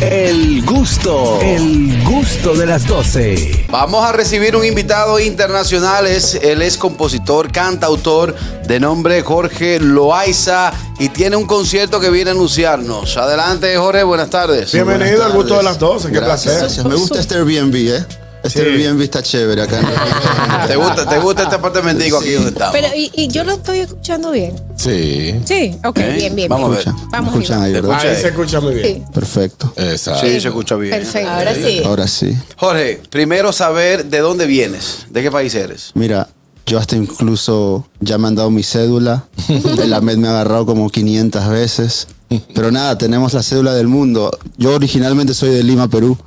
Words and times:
El 0.00 0.64
gusto, 0.64 1.38
el 1.40 2.02
gusto 2.02 2.54
de 2.54 2.66
las 2.66 2.86
12. 2.86 3.66
Vamos 3.70 4.04
a 4.04 4.10
recibir 4.10 4.56
un 4.56 4.64
invitado 4.64 5.20
internacional. 5.20 6.06
Es, 6.06 6.34
él 6.34 6.62
es 6.62 6.76
compositor, 6.76 7.52
cantautor 7.52 8.34
de 8.66 8.80
nombre 8.80 9.22
Jorge 9.22 9.78
Loaiza 9.78 10.72
y 10.98 11.10
tiene 11.10 11.36
un 11.36 11.46
concierto 11.46 12.00
que 12.00 12.10
viene 12.10 12.30
a 12.30 12.32
anunciarnos. 12.32 13.16
Adelante, 13.16 13.76
Jorge, 13.76 14.02
buenas 14.02 14.30
tardes. 14.30 14.72
Bienvenido 14.72 15.24
al 15.24 15.32
gusto 15.32 15.58
de 15.58 15.62
las 15.62 15.78
12, 15.78 16.08
qué 16.08 16.14
Gracias, 16.14 16.42
placer. 16.42 16.60
gracias. 16.60 16.86
Me 16.86 16.96
gusta 16.96 17.20
este 17.20 17.36
Airbnb, 17.36 17.74
¿eh? 17.74 18.04
Este 18.44 18.60
Sí. 18.60 18.66
Airbnb 18.68 19.00
está 19.02 19.22
chévere 19.22 19.62
acá. 19.62 19.80
¿Te 20.68 20.76
gusta, 20.76 21.08
te 21.08 21.18
gusta 21.18 21.42
este 21.44 21.54
apartamentico 21.56 22.18
aquí 22.18 22.32
donde 22.32 22.50
estamos? 22.50 22.74
Pero, 22.76 22.88
y, 22.94 23.10
y 23.14 23.28
yo 23.28 23.42
lo 23.42 23.52
estoy 23.52 23.78
escuchando 23.80 24.30
bien. 24.30 24.54
Sí, 24.76 25.34
Sí, 25.44 25.74
ok, 25.78 25.86
Ok, 25.86 25.98
bien, 26.16 26.36
bien. 26.36 26.48
vamos 26.48 26.66
a 26.66 26.68
bien. 26.68 26.84
ver. 26.84 26.88
Escuchan, 26.94 27.10
Vamos 27.10 27.32
escuchan 27.34 27.62
ahí, 27.62 27.72
¿verdad? 27.72 27.98
Ahí 28.00 28.16
se 28.16 28.28
escucha 28.28 28.60
muy 28.60 28.74
bien. 28.74 28.86
Sí, 28.96 29.02
Perfecto. 29.12 29.72
exacto. 29.76 30.20
Sí, 30.26 30.40
se 30.40 30.48
escucha 30.48 30.76
bien. 30.76 30.90
perfecto. 30.94 31.30
Ahora 31.30 31.54
sí. 31.54 31.82
Ahora 31.84 32.06
sí. 32.06 32.36
Jorge, 32.56 33.00
primero 33.10 33.52
saber 33.52 34.04
de 34.06 34.18
dónde 34.18 34.46
vienes, 34.46 35.06
de 35.10 35.22
qué 35.22 35.30
país 35.30 35.54
eres. 35.54 35.90
Mira, 35.94 36.28
yo 36.66 36.78
hasta 36.78 36.96
incluso 36.96 37.88
ya 38.00 38.18
me 38.18 38.28
han 38.28 38.34
dado 38.34 38.50
mi 38.50 38.62
cédula. 38.62 39.24
El 39.82 39.92
AMED 39.94 40.16
me 40.18 40.28
ha 40.28 40.32
agarrado 40.32 40.66
como 40.66 40.88
500 40.90 41.48
veces. 41.48 42.06
Pero 42.54 42.72
nada, 42.72 42.98
tenemos 42.98 43.32
la 43.32 43.42
cédula 43.42 43.74
del 43.74 43.86
mundo. 43.86 44.36
Yo 44.58 44.74
originalmente 44.74 45.34
soy 45.34 45.50
de 45.50 45.62
Lima, 45.62 45.88
Perú. 45.88 46.18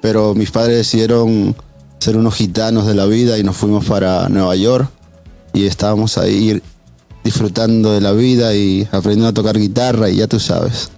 Pero 0.00 0.34
mis 0.34 0.50
padres 0.50 0.76
decidieron 0.78 1.54
ser 1.98 2.16
unos 2.16 2.34
gitanos 2.34 2.86
de 2.86 2.94
la 2.94 3.06
vida 3.06 3.38
y 3.38 3.44
nos 3.44 3.56
fuimos 3.56 3.84
para 3.84 4.28
Nueva 4.28 4.56
York. 4.56 4.88
Y 5.54 5.66
estábamos 5.66 6.18
ahí 6.18 6.60
disfrutando 7.24 7.92
de 7.92 8.00
la 8.00 8.12
vida 8.12 8.54
y 8.54 8.88
aprendiendo 8.90 9.28
a 9.28 9.32
tocar 9.32 9.58
guitarra 9.58 10.10
y 10.10 10.16
ya 10.16 10.26
tú 10.26 10.40
sabes. 10.40 10.90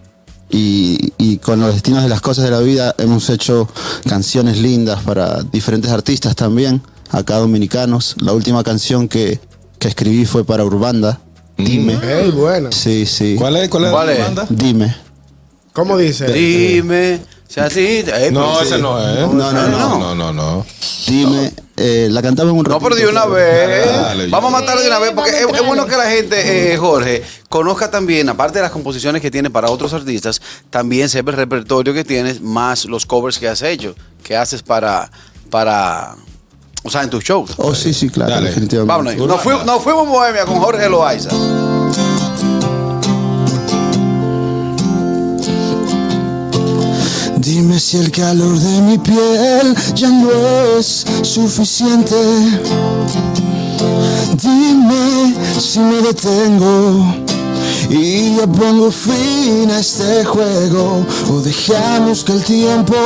Y, 0.50 1.12
y 1.18 1.38
con 1.38 1.60
los 1.60 1.74
destinos 1.74 2.02
de 2.02 2.08
las 2.08 2.20
cosas 2.20 2.44
de 2.44 2.50
la 2.50 2.60
vida 2.60 2.94
hemos 2.98 3.28
hecho 3.28 3.68
canciones 4.08 4.58
lindas 4.58 5.02
para 5.02 5.42
diferentes 5.42 5.90
artistas 5.90 6.36
también, 6.36 6.80
acá 7.10 7.36
dominicanos. 7.38 8.14
La 8.20 8.32
última 8.32 8.62
canción 8.62 9.08
que, 9.08 9.40
que 9.78 9.88
escribí 9.88 10.24
fue 10.24 10.44
para 10.44 10.64
Urbanda. 10.64 11.20
Dime. 11.56 11.98
Ey, 12.02 12.30
bueno. 12.30 12.70
Sí, 12.72 13.04
sí. 13.06 13.36
¿Cuál 13.38 13.56
es? 13.56 13.68
¿Cuál 13.68 13.84
es 13.84 13.90
¿Cuál 13.90 14.06
la 14.06 14.12
es? 14.12 14.18
banda? 14.20 14.46
Dime. 14.48 14.94
¿Cómo 15.72 15.96
dice? 15.98 16.32
Dime, 16.32 17.20
si 17.54 17.60
así. 17.60 18.04
eh, 18.06 18.30
No, 18.32 18.40
pero 18.54 18.60
ese 18.62 18.76
sí. 18.76 18.82
no 18.82 18.98
es. 19.00 19.18
No, 19.32 19.52
no, 19.52 19.52
no. 19.52 19.68
no, 19.68 19.98
no, 19.98 20.14
no, 20.14 20.32
no. 20.32 20.66
Dime. 21.06 21.52
Eh, 21.76 22.08
la 22.10 22.22
cantaba 22.22 22.50
en 22.50 22.56
un 22.56 22.62
No, 22.62 22.78
pero 22.78 22.90
ratito, 22.90 23.06
de 23.08 23.12
una 23.12 23.26
vez. 23.26 23.86
Dale, 23.86 24.26
Vamos 24.28 24.52
a 24.52 24.56
ya. 24.56 24.60
matarlo 24.60 24.82
de 24.82 24.88
una 24.88 24.98
vez, 25.00 25.12
porque 25.14 25.30
es, 25.30 25.66
bueno 25.66 25.86
que 25.86 25.96
la 25.96 26.08
gente, 26.08 26.72
eh, 26.72 26.76
Jorge, 26.76 27.22
conozca 27.48 27.90
también, 27.90 28.28
aparte 28.28 28.58
de 28.58 28.62
las 28.62 28.70
composiciones 28.70 29.20
que 29.20 29.28
tiene 29.30 29.50
para 29.50 29.68
otros 29.70 29.92
artistas, 29.92 30.40
también 30.70 31.08
sepa 31.08 31.32
el 31.32 31.36
repertorio 31.36 31.92
que 31.92 32.04
tienes, 32.04 32.40
más 32.40 32.84
los 32.84 33.06
covers 33.06 33.38
que 33.40 33.48
has 33.48 33.60
hecho, 33.62 33.96
que 34.22 34.36
haces 34.36 34.62
para, 34.62 35.10
para, 35.50 36.14
o 36.84 36.90
sea, 36.90 37.02
en 37.02 37.10
tus 37.10 37.24
shows. 37.24 37.50
Oh, 37.56 37.74
sí, 37.74 37.92
sí, 37.92 38.08
claro, 38.08 38.30
Dale. 38.30 38.48
definitivamente. 38.50 38.92
Vámonos. 39.16 39.26
Nos, 39.28 39.40
fuimos, 39.42 39.64
nos 39.66 39.82
fuimos 39.82 40.06
Bohemia 40.06 40.44
con 40.44 40.60
Jorge 40.60 40.88
Loaiza. 40.88 41.30
Dime 47.44 47.78
si 47.78 47.98
el 47.98 48.10
calor 48.10 48.58
de 48.58 48.80
mi 48.80 48.96
piel 48.96 49.76
ya 49.94 50.08
no 50.08 50.30
es 50.78 51.04
suficiente. 51.20 52.16
Dime 54.32 55.34
si 55.60 55.78
me 55.78 56.00
detengo 56.00 57.14
y 57.90 58.36
ya 58.36 58.46
pongo 58.46 58.90
fin 58.90 59.70
a 59.70 59.80
este 59.80 60.24
juego 60.24 61.04
o 61.30 61.40
dejamos 61.42 62.24
que 62.24 62.32
el 62.32 62.42
tiempo 62.44 62.96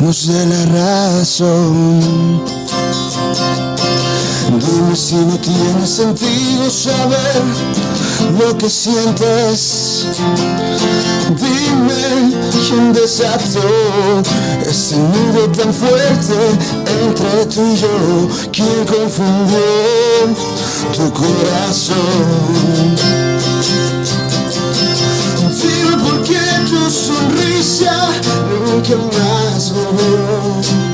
nos 0.00 0.26
dé 0.26 0.44
la 0.44 0.64
razón. 1.20 2.00
Dime 4.50 4.96
si 4.96 5.14
no 5.14 5.38
tiene 5.38 5.86
sentido 5.86 6.68
saber 6.68 7.77
lo 8.38 8.56
que 8.56 8.68
sientes. 8.68 10.06
Dime 11.36 12.34
quién 12.50 12.92
desató 12.92 13.60
ese 14.66 14.96
nudo 14.96 15.48
tan 15.56 15.72
fuerte 15.72 16.34
entre 17.02 17.46
tú 17.46 17.66
y 17.66 17.76
yo. 17.76 18.28
¿Quién 18.52 18.84
confundió 18.86 19.58
tu 20.96 21.12
corazón? 21.12 21.96
Dime 25.60 25.96
por 26.02 26.22
qué 26.22 26.40
tu 26.68 26.90
sonrisa 26.90 28.08
nunca 28.48 28.96
más 28.96 29.72
volvió. 29.72 30.88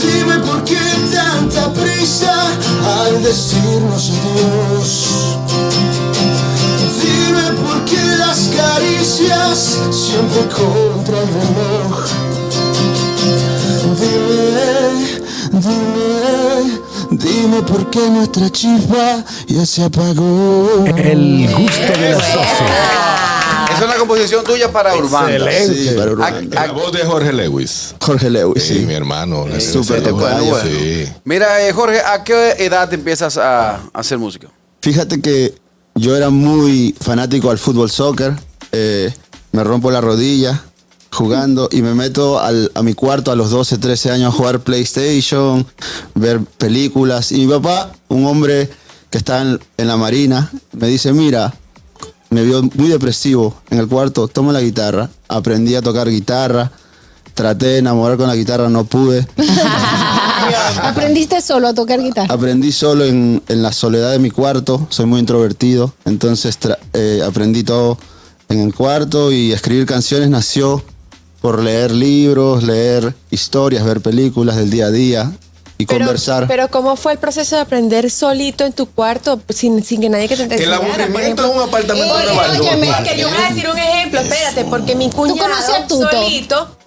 Dime 0.00 0.38
por 0.40 0.62
qué 0.64 0.78
tanta 1.12 1.72
prisa 1.72 2.32
al 2.84 3.22
decirnos 3.22 4.10
adiós. 4.10 5.07
Siempre 9.26 10.42
contra 10.54 11.18
el 11.20 11.26
reloj. 11.28 12.06
Dime, 13.98 15.20
dime, 15.52 16.80
dime 17.10 17.62
por 17.62 17.90
qué 17.90 18.08
nuestra 18.10 18.48
chispa 18.50 19.24
ya 19.48 19.66
se 19.66 19.82
apagó. 19.84 20.84
El 20.96 21.48
gusto 21.52 21.98
de 21.98 22.10
las 22.10 22.32
12. 22.34 22.46
Esa 23.70 23.78
es 23.80 23.84
una 23.84 23.94
composición 23.96 24.44
tuya 24.44 24.70
para 24.70 24.94
Urbanda. 24.96 25.32
Excelente. 25.50 25.90
Sí, 25.90 25.96
para 25.96 26.12
Urbana. 26.12 26.38
Ac- 26.40 26.54
La 26.54 26.72
voz 26.72 26.92
de 26.92 27.00
Jorge 27.04 27.32
Lewis. 27.32 27.94
Jorge 28.00 28.30
Lewis, 28.30 28.62
Sí, 28.62 28.74
sí. 28.74 28.80
mi 28.86 28.94
hermano. 28.94 29.46
le 29.48 29.60
súper 29.60 30.12
un 30.12 30.20
Bueno, 30.20 30.54
Sí. 30.62 31.08
Mira, 31.24 31.66
eh, 31.66 31.72
Jorge, 31.72 32.00
¿a 32.00 32.22
qué 32.22 32.52
edad 32.58 32.92
empiezas 32.92 33.36
a, 33.36 33.74
a 33.76 33.80
hacer 33.94 34.16
música? 34.18 34.48
Fíjate 34.80 35.20
que 35.20 35.54
yo 35.96 36.16
era 36.16 36.30
muy 36.30 36.94
fanático 37.00 37.50
al 37.50 37.58
fútbol 37.58 37.90
soccer. 37.90 38.32
Eh, 38.72 39.12
me 39.52 39.64
rompo 39.64 39.90
la 39.90 40.00
rodilla 40.00 40.62
jugando 41.10 41.68
y 41.72 41.80
me 41.82 41.94
meto 41.94 42.38
al- 42.38 42.70
a 42.74 42.82
mi 42.82 42.94
cuarto 42.94 43.30
a 43.32 43.36
los 43.36 43.50
12, 43.50 43.78
13 43.78 44.10
años 44.10 44.32
a 44.34 44.36
jugar 44.36 44.60
PlayStation, 44.60 45.66
ver 46.14 46.40
películas. 46.40 47.32
Y 47.32 47.46
mi 47.46 47.52
papá, 47.52 47.92
un 48.08 48.26
hombre 48.26 48.68
que 49.10 49.18
está 49.18 49.40
en, 49.42 49.58
en 49.78 49.88
la 49.88 49.96
marina, 49.96 50.50
me 50.72 50.86
dice, 50.86 51.12
mira, 51.12 51.54
me 52.30 52.42
vio 52.44 52.62
muy 52.74 52.88
depresivo 52.88 53.54
en 53.70 53.78
el 53.78 53.88
cuarto, 53.88 54.28
toma 54.28 54.52
la 54.52 54.60
guitarra. 54.60 55.08
Aprendí 55.28 55.74
a 55.74 55.80
tocar 55.82 56.10
guitarra, 56.10 56.70
traté 57.34 57.66
de 57.66 57.78
enamorar 57.78 58.18
con 58.18 58.26
la 58.28 58.36
guitarra, 58.36 58.68
no 58.68 58.84
pude. 58.84 59.26
¿Aprendiste 60.82 61.40
solo 61.40 61.68
a 61.68 61.74
tocar 61.74 62.00
guitarra? 62.02 62.32
Aprendí 62.32 62.72
solo 62.72 63.04
en, 63.04 63.42
en 63.48 63.62
la 63.62 63.72
soledad 63.72 64.12
de 64.12 64.18
mi 64.18 64.30
cuarto, 64.30 64.86
soy 64.90 65.06
muy 65.06 65.20
introvertido, 65.20 65.92
entonces 66.04 66.58
eh, 66.94 67.22
aprendí 67.26 67.62
todo 67.64 67.98
en 68.48 68.60
el 68.60 68.74
cuarto 68.74 69.30
y 69.32 69.52
escribir 69.52 69.86
canciones 69.86 70.28
nació 70.30 70.82
por 71.40 71.62
leer 71.62 71.92
libros, 71.92 72.62
leer 72.64 73.14
historias, 73.30 73.84
ver 73.84 74.00
películas 74.00 74.56
del 74.56 74.70
día 74.70 74.86
a 74.86 74.90
día 74.90 75.32
y 75.76 75.86
Pero, 75.86 76.06
conversar. 76.06 76.48
pero 76.48 76.68
¿cómo 76.68 76.96
fue 76.96 77.12
el 77.12 77.18
proceso 77.18 77.54
de 77.54 77.62
aprender 77.62 78.10
solito 78.10 78.64
en 78.64 78.72
tu 78.72 78.86
cuarto 78.86 79.40
sin, 79.48 79.84
sin 79.84 80.00
que 80.00 80.08
nadie 80.08 80.26
que 80.26 80.36
te 80.36 80.42
El 80.44 80.52
enseñara? 80.52 80.78
por 80.80 81.00
aburrimiento 81.00 81.44
en 81.44 81.56
un 81.56 81.62
apartamento 81.62 82.06
Nueva 82.18 82.46
York. 82.56 82.60
óyeme, 82.60 82.88
que 83.04 83.18
yo 83.20 83.28
voy 83.28 83.38
a 83.38 83.48
decir 83.54 83.68
un 83.70 83.78
ejemplo, 83.78 84.20
espérate, 84.20 84.64
porque 84.64 84.96
mi 84.96 85.08
cuñado 85.10 85.48
solito 85.88 86.77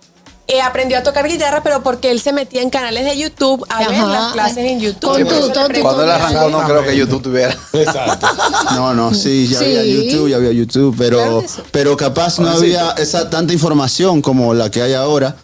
eh, 0.52 0.62
aprendió 0.62 0.98
a 0.98 1.04
tocar 1.04 1.28
guitarra, 1.28 1.64
pero 1.64 1.82
porque 1.82 2.12
él 2.12 2.20
se 2.20 2.34
metía 2.34 2.62
en 2.62 2.70
canales 2.70 3.06
de 3.06 3.18
YouTube 3.18 3.66
a 3.70 3.88
ver 3.88 3.98
las 3.98 4.34
clases 4.34 4.58
en 4.58 4.80
YouTube. 4.80 5.28
Tuto. 5.28 5.68
Cuando 5.82 6.04
él 6.04 6.12
arrancó, 6.12 6.50
no 6.50 6.64
creo 6.66 6.84
que 6.84 6.96
YouTube 6.96 7.22
tuviera. 7.22 7.56
Exacto. 7.74 8.28
No, 8.72 8.94
no, 8.94 9.14
sí, 9.14 9.48
ya 9.48 9.60
había. 9.60 9.84
YouTube, 9.84 10.30
ya 10.30 10.38
había 10.38 10.52
YouTube, 10.52 10.96
pero, 10.98 11.18
Claro 11.18 11.44
pero 11.72 11.98
capaz 11.98 12.40
no 12.40 12.50
había 12.50 12.92
esa 12.92 13.30
tanta 13.30 13.54
información 13.54 14.22
como 14.22 14.54
la 14.54 14.70
que 14.70 14.82
hay 14.82 14.94
ahora. 14.94 15.36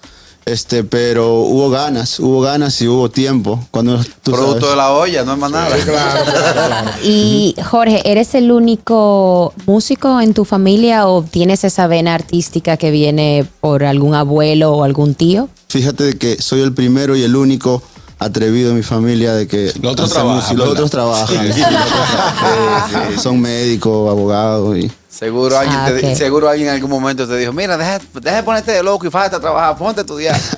Este, 0.47 0.85
pero 0.85 1.41
hubo 1.41 1.69
ganas, 1.69 2.19
hubo 2.21 2.39
ganas 2.39 2.81
y 2.81 2.87
hubo 2.87 3.09
tiempo. 3.09 3.59
Cuando 3.69 3.97
tú 4.23 4.31
Producto 4.31 4.61
sabes. 4.61 4.69
de 4.71 4.75
la 4.77 4.91
olla, 4.91 5.23
no 5.25 5.33
es 5.33 5.37
más 5.39 5.51
nada. 5.51 5.75
Claro, 5.75 6.23
claro, 6.25 6.53
claro. 6.53 6.91
Y 7.03 7.53
Jorge, 7.69 8.01
¿eres 8.09 8.33
el 8.33 8.51
único 8.51 9.53
músico 9.65 10.21
en 10.21 10.33
tu 10.33 10.45
familia 10.45 11.07
o 11.07 11.21
tienes 11.21 11.65
esa 11.65 11.87
vena 11.87 12.15
artística 12.15 12.77
que 12.77 12.91
viene 12.91 13.45
por 13.59 13.83
algún 13.83 14.15
abuelo 14.15 14.71
o 14.71 14.83
algún 14.85 15.15
tío? 15.15 15.49
Fíjate 15.67 16.17
que 16.17 16.41
soy 16.41 16.61
el 16.61 16.73
primero 16.73 17.17
y 17.17 17.23
el 17.23 17.35
único 17.35 17.83
atrevido 18.19 18.71
en 18.71 18.77
mi 18.77 18.83
familia 18.83 19.33
de 19.33 19.47
que 19.47 19.73
Los 19.81 19.91
otros 19.91 20.09
trabajan, 20.11 20.57
los 20.57 20.69
otros 20.69 20.89
trabajan. 20.89 21.53
Sí, 21.53 21.61
sí, 21.61 23.19
son 23.21 23.41
médicos, 23.41 24.09
abogados 24.09 24.77
y 24.77 24.89
Seguro 25.17 25.57
alguien, 25.57 25.79
Ah, 25.79 25.87
te- 25.99 26.11
ok. 26.11 26.15
seguro 26.17 26.49
alguien 26.49 26.67
en 26.69 26.75
algún 26.75 26.89
momento 26.91 27.27
te 27.27 27.35
dijo, 27.37 27.51
mira, 27.53 27.75
deja, 27.77 27.99
deja 28.21 28.35
de 28.37 28.43
ponerte 28.43 28.71
de 28.71 28.83
loco 28.83 29.07
y 29.07 29.09
fájate 29.09 29.37
a 29.37 29.39
trabajar, 29.39 29.77
ponte 29.77 30.01
a 30.01 30.03
estudiar. 30.03 30.39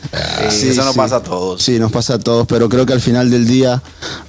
Sí, 0.50 0.62
Sí, 0.62 0.70
eso 0.70 0.84
nos 0.84 0.94
sí. 0.94 0.98
pasa 1.00 1.18
a 1.18 1.24
todos. 1.24 1.62
Sí, 1.62 1.80
nos 1.80 1.92
pasa 1.92 2.16
a 2.16 2.20
todos, 2.20 2.48
pero 2.48 2.68
creo 2.70 2.86
que 2.86 2.94
al 2.94 3.02
final 3.02 3.30
del 3.30 3.46
día 3.48 3.82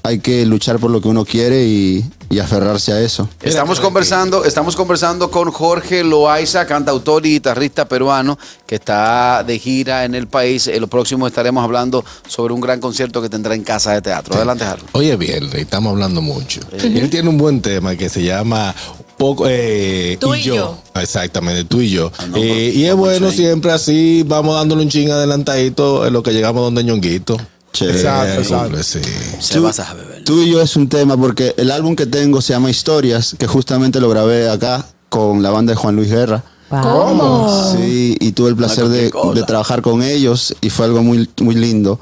hay 0.02 0.18
que 0.18 0.44
luchar 0.44 0.78
por 0.78 0.90
lo 0.90 1.00
que 1.00 1.08
uno 1.08 1.24
quiere 1.24 1.64
y, 1.64 2.04
y 2.28 2.38
aferrarse 2.40 2.92
a 2.92 3.00
eso. 3.00 3.28
Estamos 3.40 3.78
conversando, 3.80 4.44
estamos 4.44 4.74
conversando 4.76 5.30
con 5.30 5.50
Jorge 5.52 6.02
Loaiza, 6.04 6.66
cantautor 6.66 7.24
y 7.26 7.30
guitarrista 7.34 7.86
peruano 7.88 8.38
que 8.66 8.74
está 8.74 9.42
de 9.44 9.58
gira 9.58 10.04
en 10.04 10.14
el 10.16 10.26
país. 10.26 10.66
En 10.66 10.80
lo 10.80 10.88
próximo 10.88 11.26
estaremos 11.26 11.62
hablando 11.64 12.04
sobre 12.28 12.52
un 12.52 12.60
gran 12.60 12.80
concierto 12.80 13.22
que 13.22 13.28
tendrá 13.28 13.54
en 13.54 13.62
Casa 13.62 13.92
de 13.92 14.02
Teatro. 14.02 14.34
Adelante, 14.34 14.64
Harold. 14.64 14.88
Hoy 14.92 15.10
es 15.10 15.18
viernes 15.18 15.54
estamos 15.54 15.92
hablando 15.92 16.20
mucho. 16.20 16.60
Él 16.72 17.08
tiene 17.08 17.28
un 17.28 17.38
buen 17.38 17.62
tema 17.62 17.94
que 17.96 18.08
se 18.08 18.22
llama 18.22 18.74
poco 19.20 19.44
eh, 19.46 20.16
Tú 20.18 20.34
y 20.34 20.42
yo. 20.42 20.78
Exactamente, 20.94 21.64
tú 21.64 21.80
y 21.82 21.90
yo. 21.90 22.10
Ah, 22.18 22.26
no, 22.26 22.36
Eh, 22.38 22.72
y 22.74 22.84
es 22.84 22.90
no, 22.90 22.96
bueno 22.96 23.30
siempre 23.30 23.70
así, 23.70 24.24
vamos 24.26 24.56
dándole 24.56 24.82
un 24.82 24.88
ching 24.88 25.10
adelantadito 25.10 26.06
en 26.06 26.12
lo 26.14 26.22
que 26.22 26.32
llegamos 26.32 26.62
donde 26.62 26.82
ñonguito. 26.82 27.36
Exacto, 27.78 28.32
Eh, 28.32 28.42
exacto. 28.42 28.82
sí. 28.82 28.98
Se 29.38 29.54
Tú- 29.54 29.62
vas 29.62 29.78
a 29.78 29.92
beber. 29.94 30.24
Tú 30.24 30.40
y 30.42 30.50
yo 30.50 30.60
es 30.62 30.74
un 30.74 30.88
tema 30.88 31.16
porque 31.18 31.54
el 31.58 31.70
álbum 31.70 31.94
que 31.94 32.06
tengo 32.06 32.40
se 32.40 32.54
llama 32.54 32.70
Historias, 32.70 33.36
que 33.38 33.46
justamente 33.46 34.00
lo 34.00 34.08
grabé 34.08 34.48
acá 34.48 34.86
con 35.10 35.42
la 35.42 35.50
banda 35.50 35.72
de 35.72 35.76
Juan 35.76 35.96
Luis 35.96 36.08
Guerra. 36.10 36.42
Wow. 36.70 37.76
Sí, 37.76 38.16
y 38.20 38.32
tuve 38.32 38.50
el 38.50 38.56
placer 38.56 38.86
de, 38.88 39.10
de 39.34 39.42
trabajar 39.42 39.82
con 39.82 40.02
ellos 40.02 40.54
y 40.60 40.70
fue 40.70 40.86
algo 40.86 41.02
muy, 41.02 41.28
muy 41.40 41.54
lindo. 41.56 41.98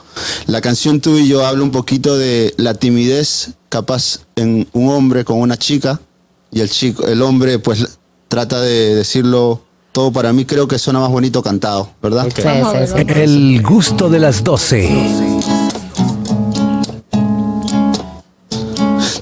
La 0.46 0.60
canción 0.60 1.00
Tú 1.00 1.16
y 1.16 1.26
yo 1.26 1.44
habla 1.46 1.62
un 1.62 1.70
poquito 1.70 2.16
de 2.16 2.52
la 2.58 2.74
timidez 2.74 3.50
capaz 3.70 4.20
en 4.36 4.68
un 4.72 4.90
hombre 4.90 5.24
con 5.24 5.40
una 5.40 5.56
chica 5.56 6.00
y 6.50 6.60
el 6.60 6.70
chico, 6.70 7.06
el 7.06 7.22
hombre 7.22 7.58
pues 7.58 7.98
trata 8.28 8.60
de 8.60 8.94
decirlo 8.94 9.62
todo 9.92 10.12
para 10.12 10.32
mí 10.32 10.44
creo 10.44 10.68
que 10.68 10.78
suena 10.78 11.00
más 11.00 11.10
bonito 11.10 11.42
cantado, 11.42 11.90
¿verdad? 12.02 12.26
Ok. 12.26 12.36
Sí, 12.36 12.42
sí, 12.42 12.92
sí. 12.94 13.20
El 13.20 13.62
gusto 13.62 14.08
de 14.08 14.18
las 14.20 14.44
12. 14.44 15.48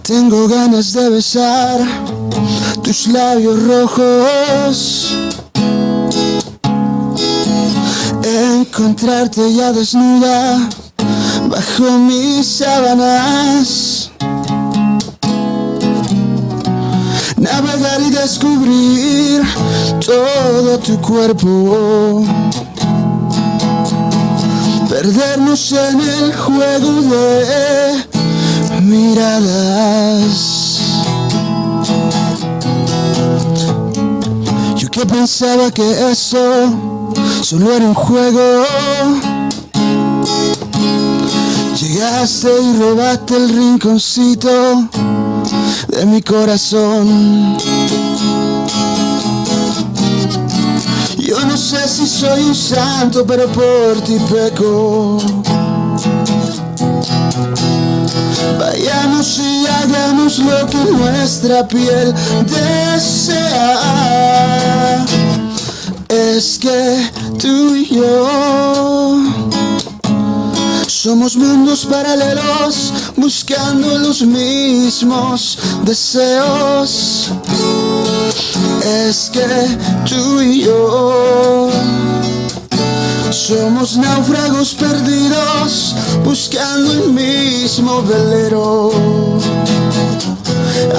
Tengo 0.03 0.47
ganas 0.49 0.93
de 0.93 1.09
besar 1.11 1.81
tus 2.83 3.09
labios 3.09 3.63
rojos. 3.67 5.17
Encontrarte 8.23 9.55
ya 9.55 9.73
desnuda 9.73 10.69
bajo 11.49 11.99
mis 11.99 12.47
sábanas. 12.47 13.96
Navegar 17.53 18.01
y 18.01 18.11
descubrir 18.11 19.43
todo 20.05 20.79
tu 20.81 21.01
cuerpo. 21.01 22.25
Perdernos 24.89 25.73
en 25.73 26.01
el 26.01 26.35
juego 26.35 27.03
de 27.03 28.05
miradas. 28.83 30.81
Yo 34.77 34.91
que 34.91 35.07
pensaba 35.07 35.71
que 35.71 36.11
eso 36.11 36.73
solo 37.43 37.73
era 37.73 37.87
un 37.87 37.95
juego. 37.95 38.65
Llegaste 41.81 42.49
y 42.63 42.77
robaste 42.79 43.37
el 43.37 43.49
rinconcito 43.51 44.89
de 45.97 46.05
mi 46.05 46.21
corazón. 46.21 47.57
Yo 51.17 51.41
no 51.47 51.57
sé 51.57 51.89
si 51.89 52.07
soy 52.07 52.43
un 52.43 52.55
santo, 52.55 53.25
pero 53.27 53.47
por 53.49 54.03
ti 54.03 54.19
peco. 54.31 55.19
Vayamos 58.59 59.39
y 59.39 59.67
hagamos 59.67 60.39
lo 60.39 60.67
que 60.67 60.85
nuestra 60.93 61.67
piel 61.67 62.15
desea. 62.45 63.73
Es 66.09 66.59
que 66.59 67.11
tú 67.39 67.75
y 67.75 67.87
yo 67.87 69.06
somos 71.07 71.37
mundos 71.37 71.87
paralelos 71.87 72.93
buscando 73.17 73.97
los 73.97 74.23
mismos 74.23 75.57
deseos. 75.85 77.31
Es 78.85 79.31
que 79.33 79.47
tú 80.05 80.41
y 80.41 80.63
yo 80.63 81.71
somos 83.31 83.97
náufragos 83.97 84.75
perdidos 84.75 85.95
buscando 86.25 86.91
el 86.91 87.13
mismo 87.13 88.03
velero. 88.03 88.91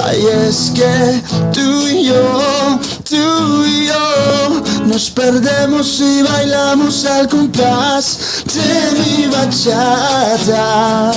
Ay, 0.04 0.24
es 0.48 0.72
que 0.74 1.22
tú 1.52 1.86
y 1.86 2.04
yo, 2.04 2.80
tú 3.08 3.64
y 3.64 3.86
yo 3.86 4.62
nos 4.86 5.10
perdemos 5.10 6.00
y 6.00 6.22
bailamos 6.22 7.04
al 7.06 7.28
compás 7.28 8.44
de 8.46 8.98
mi 8.98 9.26
bachata. 9.26 11.12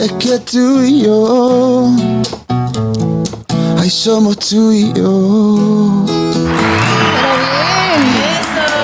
Es 0.00 0.12
que 0.12 0.38
tú 0.40 0.82
y 0.82 1.02
yo, 1.02 1.90
ay, 3.80 3.90
somos 3.90 4.38
tú 4.38 4.70
y 4.72 4.92
yo. 4.92 6.04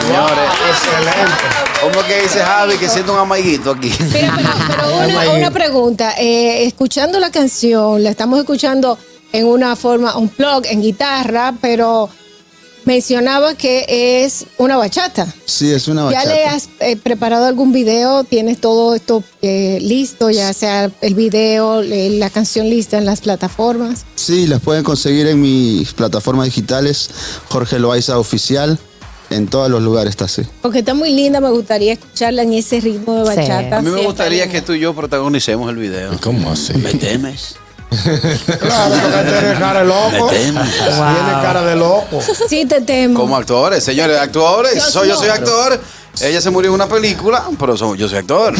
Señores, 0.06 0.50
excelente. 0.69 1.44
¿Cómo 1.81 2.06
que 2.06 2.23
dice 2.23 2.41
Javi 2.41 2.77
que 2.77 2.88
siento 2.88 3.12
un 3.15 3.19
amaiguito 3.21 3.71
aquí? 3.73 3.93
Mira, 4.12 4.35
pero, 4.37 4.50
pero 4.69 4.97
una, 5.06 5.31
una 5.31 5.50
pregunta. 5.50 6.15
eh, 6.19 6.67
escuchando 6.67 7.19
la 7.19 7.31
canción, 7.31 8.03
la 8.03 8.11
estamos 8.11 8.38
escuchando 8.38 8.99
en 9.32 9.47
una 9.47 9.77
forma, 9.77 10.17
un 10.17 10.29
plug 10.29 10.65
en 10.67 10.82
guitarra, 10.82 11.55
pero 11.61 12.09
mencionaba 12.85 13.55
que 13.55 13.85
es 14.25 14.47
una 14.59 14.77
bachata. 14.77 15.27
Sí, 15.44 15.71
es 15.71 15.87
una 15.88 16.03
¿Ya 16.11 16.19
bachata. 16.19 16.35
le 16.35 16.44
has 16.47 16.69
eh, 16.81 16.97
preparado 16.97 17.44
algún 17.44 17.73
video? 17.73 18.25
¿Tienes 18.25 18.59
todo 18.61 18.94
esto 18.94 19.23
eh, 19.43 19.79
listo? 19.82 20.31
Ya 20.31 20.53
sea 20.53 20.91
el 21.00 21.15
video, 21.15 21.82
la 21.82 22.31
canción 22.31 22.69
lista 22.71 22.99
en 22.99 23.05
las 23.05 23.21
plataformas. 23.21 24.05
Sí, 24.15 24.47
las 24.47 24.61
pueden 24.61 24.82
conseguir 24.82 25.27
en 25.27 25.41
mis 25.41 25.93
plataformas 25.93 26.47
digitales, 26.47 27.11
Jorge 27.50 27.79
Loaiza 27.79 28.19
Oficial, 28.19 28.79
en 29.29 29.47
todos 29.47 29.71
los 29.71 29.82
lugares 29.82 30.11
está 30.11 30.25
así. 30.25 30.43
Porque 30.62 30.81
está 30.81 30.94
muy 30.94 31.12
linda, 31.12 31.38
me 31.41 31.50
gustaría 31.50 31.93
escucharla 31.93 32.43
en 32.43 32.55
ese 32.55 32.81
ritmo 32.81 33.15
de 33.25 33.31
Sí. 33.31 33.41
bachata. 33.41 33.79
A 33.79 33.82
mí 33.82 33.91
me 33.91 34.05
gustaría 34.05 34.49
que 34.49 34.62
tú 34.62 34.73
y 34.73 34.81
yo 34.81 34.94
protagonicemos 34.94 35.71
el 35.71 35.77
video. 35.77 36.19
¿Cómo 36.23 36.50
así? 36.50 36.73
¿Me 36.79 36.94
temes? 36.94 37.56
Claro, 37.90 38.94
porque 39.02 39.31
tiene 39.31 39.54
cara 39.58 39.81
de 39.81 39.84
loco. 39.87 40.28
Tiene 40.31 41.42
cara 41.42 41.62
de 41.62 41.76
loco. 41.76 42.20
Sí, 42.48 42.64
te 42.66 42.81
temo. 42.81 43.19
Como 43.19 43.37
actores, 43.37 43.82
señores, 43.84 44.19
actores. 44.19 44.75
Dios 44.75 44.90
soy, 44.92 45.08
yo 45.08 45.16
soy 45.16 45.28
actor. 45.28 45.81
Ella 46.22 46.41
se 46.41 46.50
murió 46.50 46.70
en 46.70 46.74
una 46.74 46.86
película, 46.88 47.44
pero 47.58 47.76
soy- 47.76 47.96
yo 47.98 48.08
soy 48.08 48.19
actor. 48.19 48.53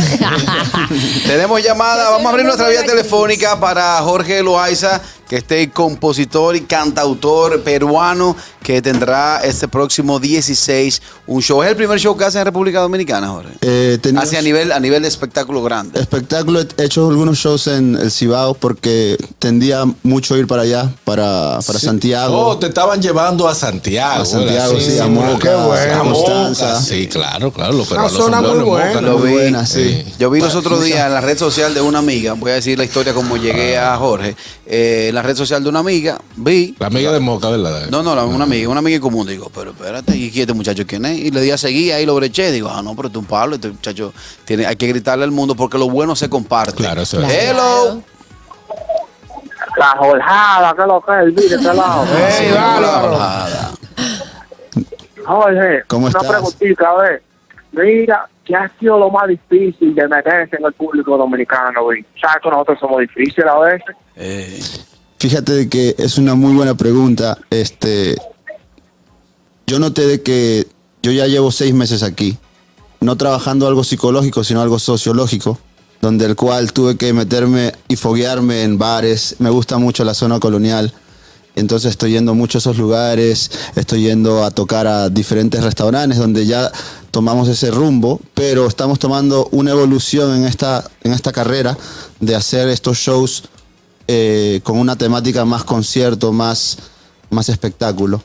Tenemos 1.27 1.63
llamada, 1.63 2.11
vamos 2.11 2.27
a 2.27 2.31
abrir 2.31 2.45
nuestra 2.47 2.69
vía 2.69 2.85
telefónica 2.85 3.59
para 3.59 3.99
Jorge 4.03 4.43
Loaiza, 4.43 5.01
este 5.37 5.71
compositor 5.71 6.57
y 6.57 6.63
cantautor 6.63 7.63
peruano 7.63 8.37
que 8.63 8.83
tendrá 8.83 9.41
este 9.43 9.69
próximo 9.69 10.21
16 10.21 11.03
un 11.27 11.41
show. 11.43 11.63
Es 11.63 11.71
el 11.71 11.77
primer 11.77 11.99
show 11.99 12.17
que 12.17 12.25
hace 12.25 12.39
en 12.39 12.45
República 12.45 12.81
Dominicana, 12.81 13.29
Jorge. 13.29 13.51
Eh, 13.63 13.99
Hace 14.17 14.37
a 14.39 14.43
nivel, 14.43 14.73
a 14.73 14.81
nivel 14.81 15.03
de 15.03 15.09
espectáculo 15.09 15.63
grande. 15.63 16.01
espectáculo, 16.01 16.61
he 16.61 16.85
hecho 16.85 17.09
algunos 17.09 17.39
shows 17.39 17.67
en 17.69 17.95
el 17.97 18.11
Cibao 18.11 18.55
porque 18.55 19.17
tendía 19.39 19.85
mucho 20.03 20.37
ir 20.37 20.47
para 20.47 20.63
allá, 20.63 20.91
para, 21.05 21.59
para 21.67 21.79
Santiago. 21.79 22.37
Oh, 22.39 22.59
te 22.59 22.67
estaban 22.67 23.01
llevando 23.01 23.49
a 23.49 23.55
Santiago. 23.55 24.23
A 24.23 24.27
Santiago, 24.27 24.75
¿verdad? 24.75 24.89
sí, 24.89 24.99
a 24.99 25.07
Moca, 25.07 25.39
qué 25.39 25.55
bueno. 25.55 25.95
a 25.95 25.97
a 25.97 26.03
Constanza. 26.03 26.67
Moca. 26.75 26.81
Sí, 26.81 27.07
claro, 27.09 27.53
claro. 27.53 27.75
Una 27.91 28.09
zona 28.09 28.41
son 28.41 28.57
muy 28.59 28.65
buenos, 28.65 28.67
buena. 28.67 28.87
Moca, 28.89 29.01
Lo 29.01 29.19
muy 29.19 29.27
vi. 29.29 29.33
buena, 29.35 29.67
sí. 29.67 30.05
Yo 30.19 30.31
vi 30.31 30.41
los 30.41 30.55
otros 30.55 30.83
días 30.85 31.07
en 31.07 31.15
la 31.15 31.21
red 31.21 31.39
social 31.39 31.73
de 31.75 31.81
una 31.81 31.99
amiga, 32.01 32.35
voy 32.35 32.51
a 32.51 32.55
decir 32.55 32.77
la 32.79 32.85
historia 32.85 33.15
como 33.15 33.37
llegué 33.37 33.79
a 33.79 33.97
Jorge, 33.97 34.37
eh, 34.67 35.07
en 35.09 35.15
la 35.23 35.27
red 35.29 35.37
social 35.37 35.63
de 35.63 35.69
una 35.69 35.81
amiga, 35.81 36.19
vi, 36.37 36.75
La 36.79 36.87
amiga 36.87 37.13
de 37.13 37.21
Moca, 37.21 37.51
¿verdad? 37.51 37.89
no, 37.91 38.03
no, 38.03 38.15
la- 38.15 38.25
una 38.25 38.45
amiga, 38.45 38.69
una 38.71 38.79
amiga 38.79 38.97
en 38.97 39.03
común, 39.03 39.27
digo, 39.27 39.51
pero 39.55 39.73
espérate, 39.73 40.17
¿y 40.17 40.29
este 40.41 40.55
muchacho 40.55 40.87
quién 40.87 41.05
es? 41.05 41.19
Y 41.19 41.31
le 41.31 41.43
di 41.43 41.51
a 41.51 41.59
seguir, 41.59 41.93
ahí 41.93 42.07
lo 42.07 42.15
breché, 42.15 42.51
digo, 42.51 42.71
ah, 42.71 42.81
no, 42.83 42.97
pero 42.97 43.09
este 43.09 43.19
es 43.19 43.23
un 43.23 43.29
Pablo, 43.29 43.57
este 43.57 43.69
muchacho, 43.69 44.15
tiene, 44.47 44.65
hay 44.67 44.77
que 44.77 44.87
gritarle 44.87 45.25
al 45.25 45.31
mundo 45.31 45.55
porque 45.55 45.77
lo 45.77 45.91
bueno 45.91 46.17
se 46.17 46.31
comparte. 46.31 46.75
Claro, 46.77 47.03
eso 47.03 47.21
es. 47.23 47.31
Hello. 47.31 48.03
La 49.77 49.91
jorjada, 49.99 50.75
que 50.75 50.83
lo 50.87 51.01
que 51.03 51.13
es, 51.13 51.27
mire, 51.35 51.55
este 51.57 51.75
lado. 51.75 52.05
Sí, 52.31 52.45
Ey, 52.45 52.53
bárbaro. 52.53 53.11
bajada. 53.13 53.71
Jorge, 55.27 55.83
¿Cómo 55.87 56.07
una 56.07 56.19
estás? 56.19 56.31
preguntita, 56.31 56.89
a 56.91 56.95
ver. 57.03 57.23
Mira, 57.73 58.29
¿qué 58.45 58.57
ha 58.57 58.71
sido 58.81 58.99
lo 58.99 59.11
más 59.11 59.29
difícil 59.29 59.95
de 59.95 60.09
meterse 60.09 60.57
en 60.57 60.65
el 60.65 60.73
público 60.73 61.17
dominicano, 61.17 61.85
güey? 61.85 62.05
¿Sabes 62.21 62.39
que 62.43 62.51
nosotros 62.51 62.79
somos 62.81 63.01
difíciles 63.01 63.47
a 63.47 63.59
veces? 63.59 63.97
Eh, 64.17 64.61
Fíjate 65.21 65.69
que 65.69 65.95
es 65.99 66.17
una 66.17 66.35
muy 66.35 66.55
buena 66.55 66.79
pregunta. 66.79 67.37
Este, 67.51 68.17
yo 69.67 69.79
noté 69.79 70.07
de 70.07 70.23
que 70.23 70.67
yo 71.03 71.13
ya 71.13 71.27
llevo 71.27 71.53
seis 71.53 71.75
meses 71.75 72.03
aquí, 72.03 72.39
no 73.01 73.19
trabajando 73.19 73.69
algo 73.69 73.85
psicológico, 73.85 74.45
sino 74.45 74.63
algo 74.63 74.79
sociológico, 74.79 75.59
donde 76.01 76.25
el 76.25 76.37
cual 76.37 76.73
tuve 76.73 76.97
que 76.97 77.13
meterme 77.13 77.75
y 77.87 77.97
foguearme 77.97 78.63
en 78.63 78.79
bares. 78.79 79.37
Me 79.41 79.51
gusta 79.51 79.77
mucho 79.77 80.05
la 80.05 80.15
zona 80.15 80.41
colonial. 80.41 80.95
Entonces 81.55 81.91
estoy 81.91 82.13
yendo 82.13 82.35
mucho 82.35 82.57
a 82.57 82.61
esos 82.61 82.79
lugares, 82.79 83.51
estoy 83.77 84.05
yendo 84.05 84.43
a 84.43 84.51
tocar 84.51 84.87
a 84.87 85.11
diferentes 85.11 85.63
restaurantes 85.63 86.19
donde 86.19 86.47
ya 86.47 86.73
tomamos 87.11 87.47
ese 87.49 87.71
rumbo, 87.71 88.23
pero 88.33 88.67
estamos 88.67 88.99
tomando 88.99 89.51
una 89.53 89.73
evolución 89.73 90.35
en 90.35 90.45
esta, 90.47 90.83
en 91.03 91.13
esta 91.13 91.31
carrera 91.31 91.77
de 92.21 92.35
hacer 92.35 92.69
estos 92.69 92.97
shows 92.97 93.43
eh, 94.13 94.61
con 94.65 94.77
una 94.79 94.97
temática 94.97 95.45
más 95.45 95.63
concierto, 95.63 96.33
más, 96.33 96.79
más 97.31 97.49
espectáculo. 97.49 98.21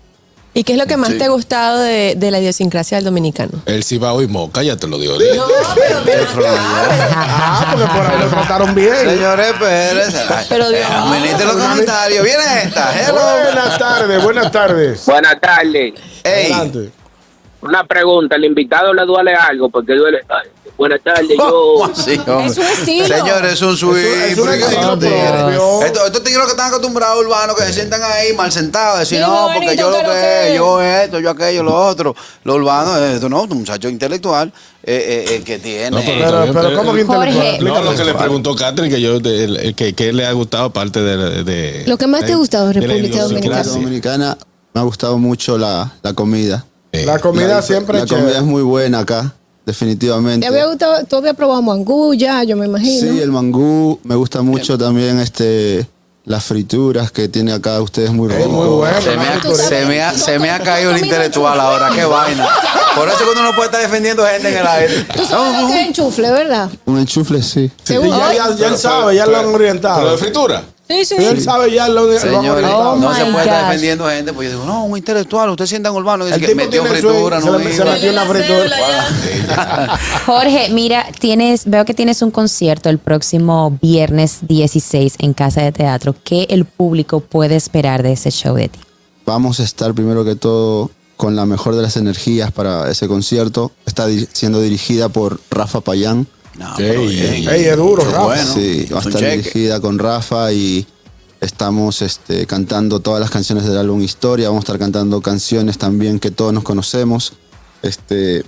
¿Y 0.56 0.64
qué 0.64 0.72
es 0.74 0.80
lo 0.80 0.86
que 0.88 0.96
más 0.98 1.10
Sí. 1.12 1.18
te 1.18 1.26
ha 1.26 1.28
gustado 1.30 1.80
de, 1.82 2.16
de 2.16 2.32
la 2.32 2.40
idiosincrasia 2.40 2.98
del 2.98 3.04
dominicano? 3.06 3.52
El 3.66 3.84
Cibao 3.84 4.22
y 4.22 4.28
Moca, 4.28 4.64
ya 4.64 4.78
te 4.78 4.88
lo 4.88 4.98
digo. 4.98 5.16
Ah, 6.48 7.68
porque 7.72 7.86
por 7.94 8.06
ahí 8.08 8.20
lo 8.20 8.28
trataron 8.30 8.74
bien. 8.76 8.96
Señores, 8.96 9.48
espérense. 9.48 10.22
Pero 10.50 10.70
Dios. 10.70 10.82
eh, 10.82 11.44
los 11.46 11.56
comentarios. 11.56 12.24
Viene 12.24 12.44
esta. 12.64 12.94
Hello. 13.00 13.22
Buenas 13.54 13.78
tardes, 13.78 14.24
buenas 14.24 14.52
tardes. 14.52 15.06
Buenas 15.06 15.40
tardes. 15.42 15.94
Ey. 16.24 16.52
Adelante. 16.52 16.92
Una 17.62 17.84
pregunta, 17.84 18.36
¿el 18.36 18.46
invitado 18.46 18.94
le 18.94 19.04
duele 19.06 19.34
algo? 19.36 19.70
Porque 19.70 19.94
duele... 19.94 20.20
Ay, 20.30 20.50
buenas 20.78 21.02
tardes, 21.04 21.38
¿Cómo 21.38 21.50
yo... 21.50 21.74
hombre? 22.34 22.46
Es 22.46 22.58
un 22.58 22.66
estilo. 22.66 23.08
Señores, 23.08 23.54
es 23.54 23.62
un 23.62 23.78
swing. 23.78 23.96
Es 23.96 24.38
un 24.38 24.46
¿Por 24.46 24.54
qué 24.58 24.60
estilo 24.64 24.82
digo 24.96 24.98
tigres? 25.00 25.32
propio. 25.32 25.84
Estos, 25.86 26.06
estos 26.08 26.24
tigres 26.24 26.44
que 26.46 26.52
están 26.52 26.68
acostumbrados 26.68 27.26
urbanos 27.26 27.56
que 27.56 27.64
se 27.64 27.74
sientan 27.74 28.02
ahí 28.04 28.34
mal 28.34 28.52
sentados, 28.52 29.00
decir, 29.00 29.18
Sí, 29.20 29.24
no, 29.24 29.46
porque 29.54 29.66
bonito, 29.68 29.74
yo 29.82 29.90
lo 29.92 29.98
que, 29.98 30.04
que- 30.50 30.54
yo 30.56 30.82
esto, 30.82 31.20
yo 31.20 31.30
aquello, 31.30 31.64
lo 31.64 31.76
otro. 31.88 32.16
Lo 32.44 32.56
urbano, 32.56 32.98
esto 32.98 33.30
no, 33.30 33.44
un 33.44 33.58
muchacho 33.58 33.88
intelectual 33.90 34.52
eh, 34.84 35.26
eh, 35.30 35.36
eh, 35.36 35.42
que 35.44 35.60
tiene. 35.60 35.92
No, 35.92 35.98
pero- 36.06 36.42
Pero, 36.42 36.54
pero 36.54 36.78
¿cómo 36.78 36.94
que 36.94 37.02
intelectual? 37.02 37.64
No, 37.64 37.82
lo 37.84 37.96
que 37.96 38.04
le 38.04 38.14
preguntó 38.14 38.56
Catherine, 38.56 38.94
que 38.94 39.02
yo, 39.02 39.20
de- 39.20 39.44
el- 39.46 39.58
el 39.58 39.76
que, 39.76 39.94
que 39.94 40.12
le 40.14 40.26
ha 40.26 40.32
gustado 40.34 40.66
aparte 40.66 41.02
de, 41.02 41.44
de- 41.44 41.84
Lo 41.88 41.98
que 41.98 42.08
más 42.08 42.26
te 42.26 42.34
ha 42.34 42.36
gustado 42.38 42.68
de 42.68 42.80
de 42.82 42.88
la 42.88 42.94
República. 42.94 43.24
Dominicana. 43.24 43.64
Dominicana 43.64 44.38
me 44.74 44.82
ha 44.82 44.84
gustado 44.84 45.18
mucho 45.18 45.58
la, 45.58 45.94
la 46.04 46.14
comida. 46.14 46.66
Eh, 46.92 47.06
La 47.06 47.20
comida 47.20 47.48
La- 47.48 47.62
siempre 47.62 47.98
La 47.98 48.04
es 48.06 48.10
comida 48.12 48.38
es 48.38 48.44
muy 48.44 48.62
buena 48.62 49.00
acá, 49.00 49.34
definitivamente. 49.66 50.42
¿Te 50.42 50.48
había 50.48 50.66
gustado? 50.68 51.04
Tú 51.06 51.18
habías 51.18 51.36
probado 51.36 51.62
mangú 51.62 52.14
ya, 52.14 52.44
yo 52.44 52.56
me 52.56 52.66
imagino. 52.66 53.00
Sí, 53.14 53.20
el 53.20 53.32
mangú. 53.32 54.00
Me 54.04 54.16
gusta 54.16 54.42
mucho 54.42 54.78
también 54.78 55.20
este 55.20 55.88
las 56.26 56.44
frituras 56.44 57.12
que 57.12 57.28
tiene 57.28 57.54
acá 57.54 57.80
ustedes 57.84 58.12
muy 58.12 58.28
Es 58.32 58.38
rico. 58.38 58.50
muy 58.50 58.68
bueno. 58.68 59.00
Se 59.00 59.16
me, 59.16 59.28
ha, 59.28 59.40
se 59.42 59.86
me 59.86 60.02
ha, 60.02 60.12
tú 60.12 60.18
se 60.18 60.40
me 60.40 60.50
ha 60.50 60.58
comes- 60.58 60.66
caído 60.74 60.92
el 60.96 61.06
intelectual 61.06 61.60
ahora, 61.60 61.92
qué 61.96 62.04
vaina. 62.04 62.48
Por 62.96 63.08
eso 63.10 63.18
que 63.20 63.32
uno 63.32 63.44
no 63.44 63.52
puede 63.56 63.66
estar 63.68 63.82
defendiendo 63.82 64.26
gente 64.26 64.48
en 64.50 64.58
el 64.58 64.66
aire. 64.66 65.06
Tú 65.16 65.24
sabes 65.26 65.62
lo 65.62 65.68
que 65.68 65.82
es 65.82 65.88
enchufle, 65.88 66.32
¿verdad? 66.32 66.70
Un 66.86 66.98
enchufle, 66.98 67.44
sí. 67.44 67.70
Sí, 67.84 67.94
ya, 68.10 68.34
ya- 68.34 68.56
ya 68.56 68.68
él 68.70 68.78
sabe, 68.78 69.16
ya 69.16 69.26
lo 69.28 69.36
han 69.38 69.42
¿Pero 69.46 69.50
de 69.50 69.56
orientado. 69.56 70.18
fritura? 70.18 70.64
Sí, 70.88 71.04
sí. 71.04 71.16
Sí, 71.18 71.26
Él 71.26 71.42
sabe, 71.42 71.72
ya 71.72 71.88
lo, 71.90 72.12
han 72.12 72.20
Señores. 72.20 72.66
Oh 72.72 72.96
no 72.98 73.14
se 73.16 73.26
my 73.26 73.32
puede 73.32 73.46
estar 73.46 73.66
defendiendo 73.66 74.08
gente. 74.08 74.34
Pues 74.34 74.52
yo 74.52 74.58
digo, 74.60 74.66
no, 74.72 74.86
un 74.86 74.98
intelectual, 74.98 75.50
usted 75.50 75.66
sienta 75.66 75.90
en 75.90 75.96
urbano. 75.96 76.26
Dice 76.26 76.36
El 76.36 76.42
que 76.42 76.48
tipo 76.50 76.58
metió 76.58 76.82
tiene 76.84 76.98
fritura, 77.00 77.40
no 77.40 77.58
se 77.58 77.84
metió 77.86 78.12
una 78.12 78.26
fritura. 78.26 79.98
Jorge, 80.26 80.70
mira, 80.72 81.08
tienes, 81.20 81.64
veo 81.66 81.86
que 81.86 81.94
tienes 81.94 82.22
un 82.22 82.32
concierto 82.32 82.90
el 82.90 83.00
próximo 83.00 83.78
viernes 83.82 84.40
16 84.42 85.16
en 85.20 85.34
Casa 85.34 85.62
de 85.62 85.72
Teatro. 85.72 86.16
¿Qué 86.24 86.48
el 86.50 86.66
público 86.66 87.20
puede 87.20 87.56
esperar 87.56 88.04
de 88.04 88.14
ese 88.14 88.30
show 88.32 88.56
de 88.56 88.70
ti? 88.70 88.80
Vamos 89.26 89.60
a 89.60 89.64
estar 89.64 89.94
primero 89.94 90.24
que 90.24 90.36
todo 90.36 90.92
con 91.18 91.36
la 91.36 91.46
mejor 91.46 91.76
de 91.76 91.82
las 91.82 91.98
energías 91.98 92.52
para 92.52 92.90
ese 92.92 93.08
concierto. 93.08 93.72
Está 93.86 94.06
di- 94.06 94.28
siendo 94.34 94.62
dirigida 94.62 95.10
por 95.10 95.40
Rafa 95.50 95.82
Payán. 95.82 96.28
No, 96.58 96.74
pero 96.78 97.02
Ey, 97.02 97.08
bien. 97.10 97.50
ey, 97.50 97.66
es 97.66 97.78
duro, 97.78 98.04
Rafa. 98.06 98.24
bueno. 98.24 98.54
sí, 98.54 98.88
va 98.92 98.98
a 98.98 99.02
estar 99.02 99.22
cheque. 99.22 99.38
dirigida 99.38 99.80
con 99.82 100.00
Rafa 100.00 100.54
y 100.54 100.86
estamos 101.42 102.02
este, 102.02 102.46
cantando 102.48 103.02
todas 103.02 103.20
las 103.20 103.30
canciones 103.30 103.66
del 103.66 103.78
álbum 103.78 104.02
Historia. 104.02 104.48
Vamos 104.48 104.62
a 104.62 104.66
estar 104.66 104.80
cantando 104.80 105.22
canciones 105.22 105.78
también 105.78 106.20
que 106.20 106.32
todos 106.32 106.54
nos 106.54 106.64
conocemos. 106.64 107.34
Este, 107.82 108.44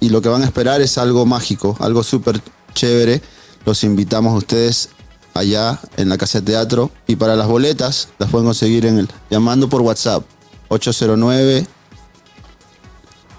y 0.00 0.10
lo 0.10 0.20
que 0.20 0.28
van 0.28 0.42
a 0.42 0.44
esperar 0.44 0.80
es 0.82 0.98
algo 0.98 1.24
mágico, 1.24 1.76
algo 1.80 2.02
súper 2.02 2.40
chévere. 2.74 3.22
Los 3.64 3.82
invitamos 3.84 4.34
a 4.34 4.36
ustedes 4.36 4.90
allá 5.32 5.80
en 5.96 6.08
la 6.10 6.18
Casa 6.18 6.40
de 6.40 6.46
Teatro. 6.52 6.90
Y 7.06 7.16
para 7.16 7.36
las 7.36 7.46
boletas 7.48 8.08
las 8.18 8.28
pueden 8.30 8.46
conseguir 8.46 8.84
en 8.84 8.98
el, 8.98 9.08
llamando 9.30 9.68
por 9.68 9.80
WhatsApp 9.80 10.24
809 10.68 11.66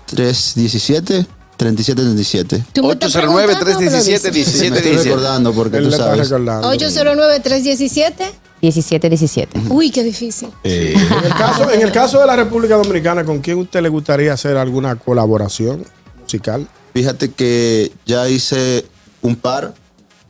317 0.08 1.28
3737. 1.58 2.66
Tú 2.72 2.84
me 2.84 2.94
estás 2.94 3.16
809 3.16 3.56
preguntando, 3.56 3.80
me 3.80 3.86
lo 3.86 4.00
317 4.00 4.32
dices. 4.32 4.54
Sí, 4.54 4.70
me 4.70 4.70
17 4.70 4.78
estoy 4.78 4.92
17 4.92 5.10
recordando 5.10 5.54
porque 5.54 5.80
tú 5.80 5.92
sabes. 5.92 6.30
recordando. 6.30 6.72
809-317. 6.74 8.14
17-17. 8.62 9.70
Uy, 9.70 9.92
qué 9.92 10.04
difícil. 10.04 10.50
Eh, 10.64 10.96
En 10.96 11.26
el, 11.26 11.34
caso, 11.34 11.72
en 11.72 11.82
el 11.82 11.92
caso 11.92 12.20
de 12.20 12.26
la 12.28 12.36
República 12.36 12.76
Dominicana, 12.76 13.24
¿con 13.24 13.40
quién 13.40 13.58
usted 13.60 13.82
le 13.82 13.90
gustaría 13.90 14.34
hacer 14.34 14.58
alguna 14.58 14.96
colaboración 14.96 15.86
musical? 16.22 16.68
Fíjate 16.94 17.30
que 17.32 17.92
ya 18.06 18.28
hice 18.30 18.86
un 19.22 19.36
par. 19.36 19.74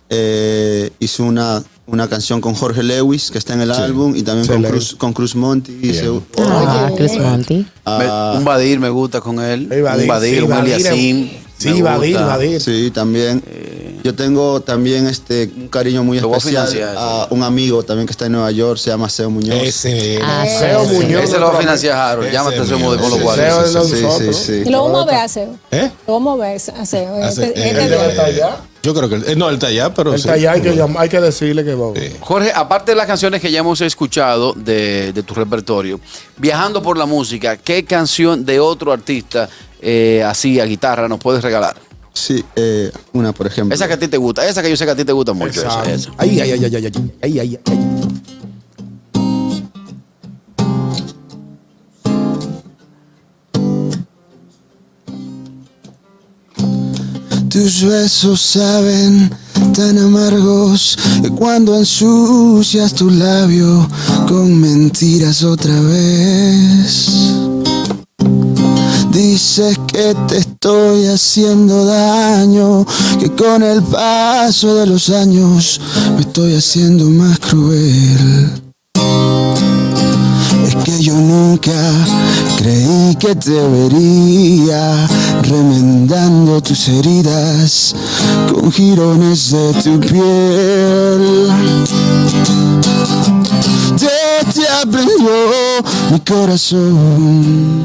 Eh, 0.10 0.89
hice 1.00 1.22
una, 1.24 1.63
una 1.88 2.08
canción 2.08 2.41
con 2.41 2.53
Jorge 2.53 2.84
Lewis, 2.84 3.32
que 3.32 3.38
está 3.38 3.53
en 3.53 3.62
el 3.62 3.72
álbum, 3.72 4.15
y 4.15 4.22
también 4.24 4.48
con. 4.48 4.62
Cruz, 4.63 4.96
con 4.98 5.13
Cruz 5.13 5.36
Monty. 5.36 5.79
Hice 5.82 6.10
un- 6.10 6.24
Ah, 6.38 6.89
Monty. 7.20 7.65
ah, 7.86 8.32
Me- 8.34 8.38
un 8.39 8.46
Badir 8.46 8.79
me 8.79 8.89
gusta 8.89 9.22
con 9.22 9.39
él. 9.44 9.67
Badir, 9.67 10.03
un 10.03 10.08
Badir, 10.08 10.36
sí, 10.38 10.41
un 10.44 10.53
Eliasim. 10.53 11.29
Sí, 11.58 11.82
Badir. 11.82 12.15
Badir. 12.17 12.62
sí, 12.62 12.91
también. 12.94 13.41
Yo 14.03 14.13
tengo 14.13 14.62
también 14.62 15.08
este, 15.08 15.51
un 15.58 15.67
cariño 15.67 16.03
muy 16.03 16.20
Lo 16.20 16.27
voy 16.29 16.36
a 16.36 16.38
especial 16.38 16.94
a 16.96 17.27
un 17.32 17.44
amigo 17.44 17.84
también 17.84 18.06
que 18.06 18.12
está 18.12 18.27
en 18.27 18.34
Nueva 18.34 18.51
York, 18.51 18.77
se 18.79 18.89
llama 18.89 19.10
Seo 19.10 19.29
Muñoz. 19.29 19.58
ese. 19.63 20.20
Ah, 20.24 20.46
Seo 20.48 20.86
sí. 20.88 20.94
Muñoz. 20.96 21.24
Ese 21.24 21.39
lo 21.39 21.48
va 21.51 21.58
a 21.58 21.60
financiar 21.60 21.98
Harold. 21.98 22.32
Llámate 22.32 22.60
a 22.60 22.63
mío, 22.63 22.79
modo 22.79 23.00
con 23.00 23.10
los 23.10 23.20
cuales. 23.20 23.53
Seo 23.72 23.84
sí, 23.86 24.34
sí. 24.34 24.53
Y 24.65 24.70
lo 24.70 24.84
vamos 24.84 25.01
a 25.03 25.06
ver 25.08 25.15
a 25.15 25.27
Seo. 25.27 25.58
¿Eh? 25.72 25.91
Lo 26.06 26.13
vamos 26.13 26.39
a 26.39 26.44
ver 26.44 26.56
a 26.79 26.86
Seo. 26.86 27.17
Eh, 27.17 28.44
yo 28.88 28.94
creo 28.94 29.10
que 29.10 29.15
el, 29.15 29.29
eh, 29.32 29.36
no, 29.36 29.50
el 29.50 29.63
allá, 29.65 29.94
pero 29.94 30.13
el 30.13 30.22
sí. 30.22 30.29
allá 30.29 30.53
hay, 30.53 30.62
que, 30.62 30.82
hay 30.98 31.10
que 31.10 31.20
decirle 31.20 31.65
que 31.65 31.72
vamos. 31.72 32.00
Sí. 32.00 32.10
Jorge, 32.22 32.53
aparte 32.56 32.94
de 32.94 32.96
las 32.96 33.06
canciones 33.06 33.41
que 33.41 33.51
ya 33.51 33.60
hemos 33.60 33.82
escuchado 33.82 34.53
de, 34.53 35.12
de, 35.12 35.24
tu 35.24 35.34
repertorio, 35.34 36.00
viajando 36.38 36.82
por 36.82 36.98
la 36.98 37.06
música, 37.06 37.58
¿qué 37.58 37.84
canción 37.84 38.46
de 38.46 38.62
otro 38.62 38.94
artista 38.94 39.50
eh, 39.82 40.24
así 40.25 40.62
a 40.62 40.65
guitarra 40.65 41.10
nos 41.10 41.20
puedes 41.20 41.44
regalar? 41.44 41.75
Sí, 42.13 42.41
eh, 42.56 42.89
una 43.12 43.34
por 43.34 43.48
ejemplo. 43.48 43.75
Esa 43.75 43.89
que 43.89 43.96
a 43.96 44.00
ti 44.00 44.08
te 44.08 44.15
gusta, 44.15 44.48
esa 44.48 44.63
que 44.63 44.70
yo 44.70 44.77
sé 44.77 44.86
que 44.86 44.91
a 44.91 44.96
ti 44.96 45.03
te 45.03 45.12
gusta 45.12 45.34
mucho. 45.34 45.60
Esa, 45.60 45.84
esa. 45.91 46.12
Ay, 46.17 46.39
ay, 46.39 46.51
ay, 46.51 46.63
ay, 46.63 46.75
ay, 46.77 46.86
ay, 46.86 46.91
ay, 47.24 47.39
ay. 47.39 47.60
ay. 47.65 48.37
Tus 57.57 57.81
besos 57.81 58.39
saben 58.39 59.31
tan 59.73 59.97
amargos 59.97 60.95
que 61.23 61.29
cuando 61.31 61.75
ensucias 61.75 62.93
tu 62.93 63.09
labio 63.09 63.89
con 64.27 64.61
mentiras 64.61 65.43
otra 65.43 65.73
vez. 65.81 67.33
Dices 69.11 69.75
que 69.87 70.15
te 70.27 70.37
estoy 70.37 71.07
haciendo 71.07 71.83
daño, 71.83 72.85
que 73.19 73.31
con 73.31 73.63
el 73.63 73.81
paso 73.81 74.75
de 74.75 74.85
los 74.85 75.09
años 75.09 75.81
me 76.13 76.21
estoy 76.21 76.53
haciendo 76.53 77.05
más 77.05 77.39
cruel. 77.39 78.51
Es 80.67 80.75
que 80.85 81.01
yo 81.01 81.15
nunca 81.15 81.73
creí 82.57 83.15
que 83.15 83.35
te 83.35 83.51
vería 83.51 85.07
remendando 85.43 86.61
tus 86.61 86.87
heridas 86.87 87.95
con 88.51 88.71
jirones 88.71 89.51
de 89.51 89.73
tu 89.83 89.99
piel. 89.99 91.47
Ya 93.97 94.51
te 94.51 94.67
aprendió 94.67 95.83
mi 96.11 96.19
corazón. 96.21 97.83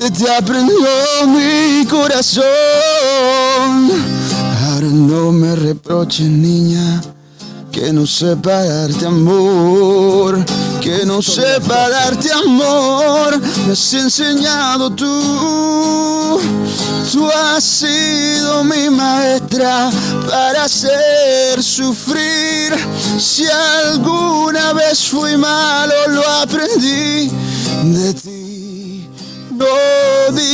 Ya 0.00 0.10
te 0.10 0.30
aprendió 0.30 0.88
mi 1.28 1.86
corazón. 1.86 2.44
Ahora 4.64 4.88
no 4.88 5.32
me 5.32 5.54
reproches, 5.54 6.28
niña 6.28 7.00
que 7.76 7.92
no 7.92 8.06
sepa 8.06 8.64
darte 8.64 9.04
amor, 9.04 10.42
que 10.86 11.04
no 11.04 11.20
sepa 11.20 11.90
darte 11.90 12.30
amor, 12.30 13.40
me 13.66 13.72
has 13.72 13.92
enseñado 13.94 14.88
tú. 14.90 16.40
Tú 17.12 17.28
has 17.28 17.64
sido 17.64 18.62
mi 18.62 18.88
maestra 18.88 19.90
para 20.30 20.62
hacer 20.62 21.60
sufrir. 21.60 22.72
Si 23.18 23.44
alguna 23.48 24.74
vez 24.74 25.08
fui 25.08 25.36
malo, 25.36 25.94
lo 26.06 26.22
aprendí 26.28 27.32
de 27.82 28.14
ti. 28.14 28.45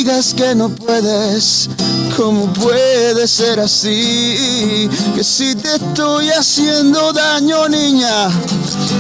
Digas 0.02 0.35
que 0.35 0.52
no 0.52 0.68
puedes, 0.68 1.71
¿cómo 2.16 2.52
puede 2.54 3.28
ser 3.28 3.61
así? 3.61 4.90
Que 5.14 5.23
si 5.23 5.54
te 5.54 5.76
estoy 5.76 6.28
haciendo 6.30 7.12
daño, 7.12 7.68
niña, 7.68 8.28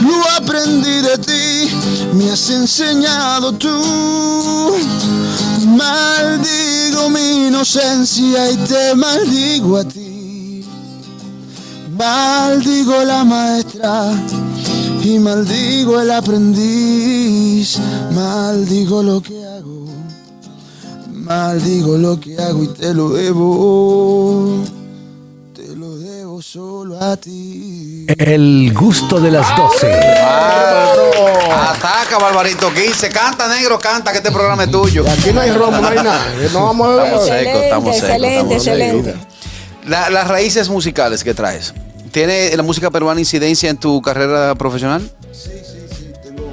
lo 0.00 0.30
aprendí 0.36 1.00
de 1.00 1.18
ti, 1.18 1.74
me 2.12 2.30
has 2.30 2.48
enseñado 2.50 3.50
tú. 3.50 3.82
Maldigo 5.76 7.10
mi 7.10 7.48
inocencia 7.48 8.52
y 8.52 8.56
te 8.58 8.94
maldigo 8.94 9.78
a 9.78 9.84
ti. 9.84 10.64
Maldigo 11.98 13.02
la 13.02 13.24
maestra 13.24 14.12
y 15.02 15.18
maldigo 15.18 16.00
el 16.00 16.12
aprendiz. 16.12 17.76
Maldigo 18.12 19.02
lo 19.02 19.20
que 19.20 19.44
hago. 19.44 19.91
Maldigo 21.22 21.96
lo 21.98 22.18
que 22.20 22.36
hago 22.38 22.62
y 22.64 22.68
te 22.68 22.92
lo 22.94 23.10
debo. 23.10 24.64
Te 25.54 25.68
lo 25.76 25.96
debo 25.98 26.42
solo 26.42 27.00
a 27.02 27.16
ti. 27.16 28.06
El 28.18 28.72
gusto 28.74 29.20
de 29.20 29.30
las 29.30 29.46
12. 29.56 29.92
Ataca, 31.52 32.18
Barbarito 32.20 32.72
15. 32.72 33.08
Canta, 33.10 33.48
negro, 33.48 33.78
canta, 33.78 34.10
que 34.12 34.18
este 34.18 34.32
programa 34.32 34.64
es 34.64 34.70
tuyo. 34.70 35.04
Aquí 35.08 35.32
no 35.32 35.40
hay 35.40 35.50
romo, 35.52 35.78
no 35.80 35.88
hay 35.88 35.96
nada. 35.96 36.26
No 36.52 36.64
vamos 36.64 36.88
a 36.98 37.04
Estamos 37.04 37.28
ver. 37.30 37.44
secos, 37.44 37.62
estamos 37.62 37.94
secos. 37.96 38.08
excelente, 38.10 38.56
estamos 38.56 38.64
secos. 38.64 38.80
excelente. 38.80 39.14
La- 39.88 40.10
las 40.10 40.28
raíces 40.28 40.68
musicales 40.68 41.22
que 41.24 41.34
traes. 41.34 41.72
¿Tiene 42.10 42.54
la 42.56 42.62
música 42.62 42.90
peruana 42.90 43.20
incidencia 43.20 43.70
en 43.70 43.76
tu 43.78 44.02
carrera 44.02 44.54
profesional? 44.54 45.08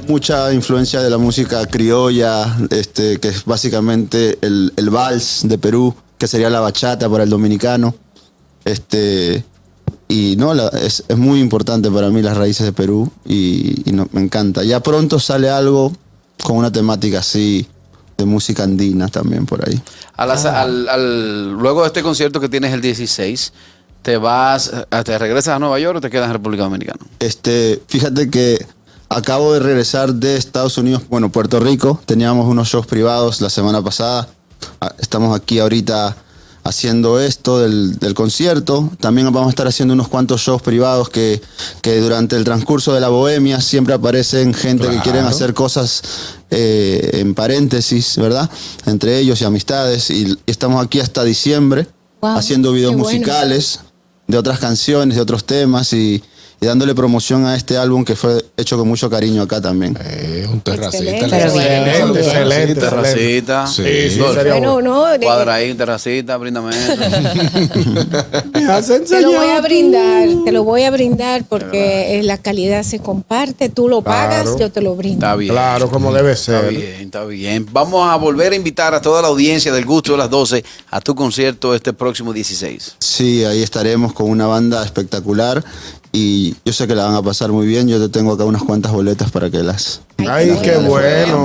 Mucha 0.09 0.51
influencia 0.53 1.01
de 1.01 1.09
la 1.09 1.17
música 1.17 1.65
criolla, 1.67 2.57
este, 2.71 3.19
que 3.19 3.29
es 3.29 3.45
básicamente 3.45 4.37
el, 4.41 4.73
el 4.75 4.89
vals 4.89 5.41
de 5.43 5.57
Perú, 5.57 5.95
que 6.17 6.27
sería 6.27 6.49
la 6.49 6.59
bachata 6.59 7.07
para 7.09 7.23
el 7.23 7.29
dominicano. 7.29 7.93
Este, 8.65 9.45
y 10.07 10.35
no, 10.37 10.53
la- 10.53 10.69
es, 10.69 11.03
es 11.07 11.17
muy 11.17 11.39
importante 11.39 11.89
para 11.91 12.09
mí 12.09 12.21
las 12.21 12.35
raíces 12.35 12.65
de 12.65 12.73
Perú 12.73 13.11
y, 13.25 13.87
y 13.89 13.93
no- 13.93 14.09
me 14.11 14.21
encanta. 14.21 14.63
Ya 14.63 14.81
pronto 14.81 15.19
sale 15.19 15.49
algo 15.49 15.93
con 16.43 16.57
una 16.57 16.71
temática 16.71 17.19
así 17.19 17.67
de 18.17 18.25
música 18.25 18.63
andina 18.63 19.07
también 19.07 19.45
por 19.45 19.67
ahí. 19.67 19.79
A 20.17 20.25
las- 20.25 20.45
al- 20.45 20.89
al- 20.89 21.51
luego 21.53 21.81
de 21.81 21.87
este 21.87 22.01
concierto 22.01 22.39
que 22.39 22.49
tienes 22.49 22.73
el 22.73 22.81
16, 22.81 23.53
¿te 24.01 24.17
vas, 24.17 24.71
te 25.05 25.17
regresas 25.19 25.55
a 25.55 25.59
Nueva 25.59 25.79
York 25.79 25.97
o 25.97 26.01
te 26.01 26.09
quedas 26.09 26.27
en 26.27 26.33
República 26.33 26.63
Dominicana? 26.63 26.99
Este, 27.19 27.81
fíjate 27.87 28.29
que 28.29 28.65
acabo 29.09 29.53
de 29.53 29.59
regresar 29.59 30.13
de 30.13 30.37
Estados 30.37 30.77
Unidos, 30.77 31.03
bueno, 31.09 31.29
Puerto 31.31 31.59
Rico. 31.59 32.01
Teníamos 32.05 32.47
unos 32.47 32.67
shows 32.69 32.85
privados 32.87 33.41
la 33.41 33.49
semana 33.49 33.81
pasada. 33.81 34.27
Ah, 34.81 34.93
Estamos 34.99 35.35
aquí 35.35 35.59
ahorita 35.59 36.15
haciendo 36.63 37.19
esto 37.19 37.59
del, 37.59 37.97
del 37.97 38.13
concierto. 38.13 38.91
También 38.99 39.25
vamos 39.31 39.47
a 39.47 39.49
estar 39.49 39.67
haciendo 39.67 39.93
unos 39.93 40.07
cuantos 40.07 40.41
shows 40.41 40.61
privados 40.61 41.09
que, 41.09 41.41
que 41.81 41.99
durante 41.99 42.35
el 42.35 42.43
transcurso 42.43 42.93
de 42.93 42.99
la 42.99 43.09
bohemia 43.09 43.59
siempre 43.61 43.93
aparecen 43.93 44.53
gente 44.53 44.87
que 44.87 44.99
quieren 44.99 45.25
hacer 45.25 45.53
cosas 45.53 46.03
eh, 46.51 47.09
en 47.13 47.33
paréntesis, 47.33 48.17
¿verdad? 48.17 48.49
Entre 48.85 49.17
ellos 49.19 49.41
y 49.41 49.45
amistades. 49.45 50.09
Y, 50.11 50.27
y 50.27 50.37
estamos 50.51 50.83
aquí 50.85 50.99
hasta 50.99 51.23
diciembre 51.23 51.87
Wow, 52.21 52.37
haciendo 52.37 52.73
videos 52.73 52.91
bueno. 52.95 53.05
musicales 53.05 53.79
de 54.27 54.37
otras 54.37 54.59
canciones, 54.59 55.15
de 55.15 55.21
otros 55.21 55.45
temas 55.45 55.93
y, 55.93 56.21
y 56.61 56.65
dándole 56.65 56.93
promoción 56.93 57.45
a 57.45 57.55
este 57.55 57.77
álbum 57.77 58.03
que 58.03 58.15
fue 58.15 58.43
hecho 58.57 58.77
con 58.77 58.87
mucho 58.87 59.09
cariño 59.09 59.41
acá 59.43 59.61
también. 59.61 59.97
Eh, 60.03 60.45
un 60.51 60.59
terracita. 60.59 61.03
Excelente. 61.11 61.37
Excelente, 61.37 62.19
excelente. 62.19 62.75
Terracita. 62.75 63.67
Sí. 63.67 63.83
Sí, 63.83 64.09
sí, 64.11 64.19
Bueno, 64.19 64.81
no, 64.81 65.05
de- 65.05 65.19
Cuadra 65.19 65.55
ahí, 65.55 65.73
terracita, 65.73 66.35
bríndame 66.37 66.71
eso. 66.71 66.93
Me 68.53 68.65
has 68.65 68.87
te 68.87 69.21
lo 69.21 69.31
voy 69.31 69.47
a 69.49 69.61
brindar, 69.61 70.27
te 70.43 70.51
lo 70.51 70.63
voy 70.63 70.83
a 70.83 70.91
brindar 70.91 71.43
porque 71.47 72.19
eh, 72.19 72.23
la 72.23 72.37
calidad 72.37 72.83
se 72.83 72.99
comparte, 72.99 73.69
tú 73.69 73.87
lo 73.87 74.01
pagas, 74.01 74.41
Claro. 74.43 74.57
yo 74.59 74.71
te 74.71 74.81
lo 74.81 74.95
brindo. 74.95 75.25
Está 75.25 75.35
bien. 75.35 75.53
Claro, 75.53 75.89
como 75.89 76.11
debe 76.13 76.33
Está 76.33 76.61
ser. 76.61 76.69
bien, 76.71 77.01
está 77.01 77.23
bien. 77.25 77.65
Vamos 77.71 78.07
a 78.09 78.15
volver 78.17 78.51
a 78.53 78.55
invitar 78.55 78.93
a 78.93 79.01
toda 79.01 79.21
la 79.21 79.29
audiencia 79.29 79.71
del 79.73 79.85
gusto 79.85 80.11
de 80.13 80.17
las 80.17 80.29
12 80.29 80.63
a 80.91 80.99
tu 81.01 81.15
concierto 81.15 81.73
este 81.73 81.93
próximo 81.93 82.33
16. 82.33 82.95
Sí, 82.99 83.43
ahí 83.45 83.63
estaremos 83.63 84.13
con 84.13 84.29
una 84.29 84.47
banda 84.47 84.83
espectacular 84.83 85.63
y 86.11 86.55
yo 86.65 86.73
sé 86.73 86.87
que 86.87 86.95
la 86.95 87.05
van 87.05 87.15
a 87.15 87.21
pasar 87.21 87.51
muy 87.51 87.67
bien. 87.67 87.87
Yo 87.87 87.99
te 87.99 88.09
tengo 88.09 88.33
acá 88.33 88.43
unas 88.43 88.63
cuantas 88.63 88.91
boletas 88.91 89.29
para 89.31 89.49
que 89.49 89.59
las... 89.59 90.01
Ay, 90.17 90.57
qué 90.63 90.77
bueno. 90.77 91.43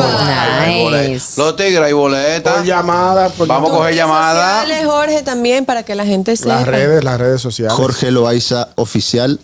Nice. 0.91 1.41
Los 1.41 1.55
tigres 1.57 1.81
hay 1.81 1.93
boletas. 1.93 2.57
Por 2.57 2.65
llamada, 2.65 3.29
por 3.29 3.47
Vamos 3.47 3.71
a 3.71 3.75
coger 3.75 3.95
llamada. 3.95 4.63
Sociales, 4.63 4.87
Jorge, 4.87 5.23
también 5.23 5.65
para 5.67 5.83
que 5.83 5.95
la 5.95 6.07
gente 6.07 6.37
sepa. 6.37 6.57
las 6.57 6.67
redes, 6.67 7.05
las 7.05 7.21
redes 7.21 7.41
sociales. 7.41 7.75
Jorge 7.75 8.11
Loaiza 8.11 8.69
Oficial. 8.77 9.39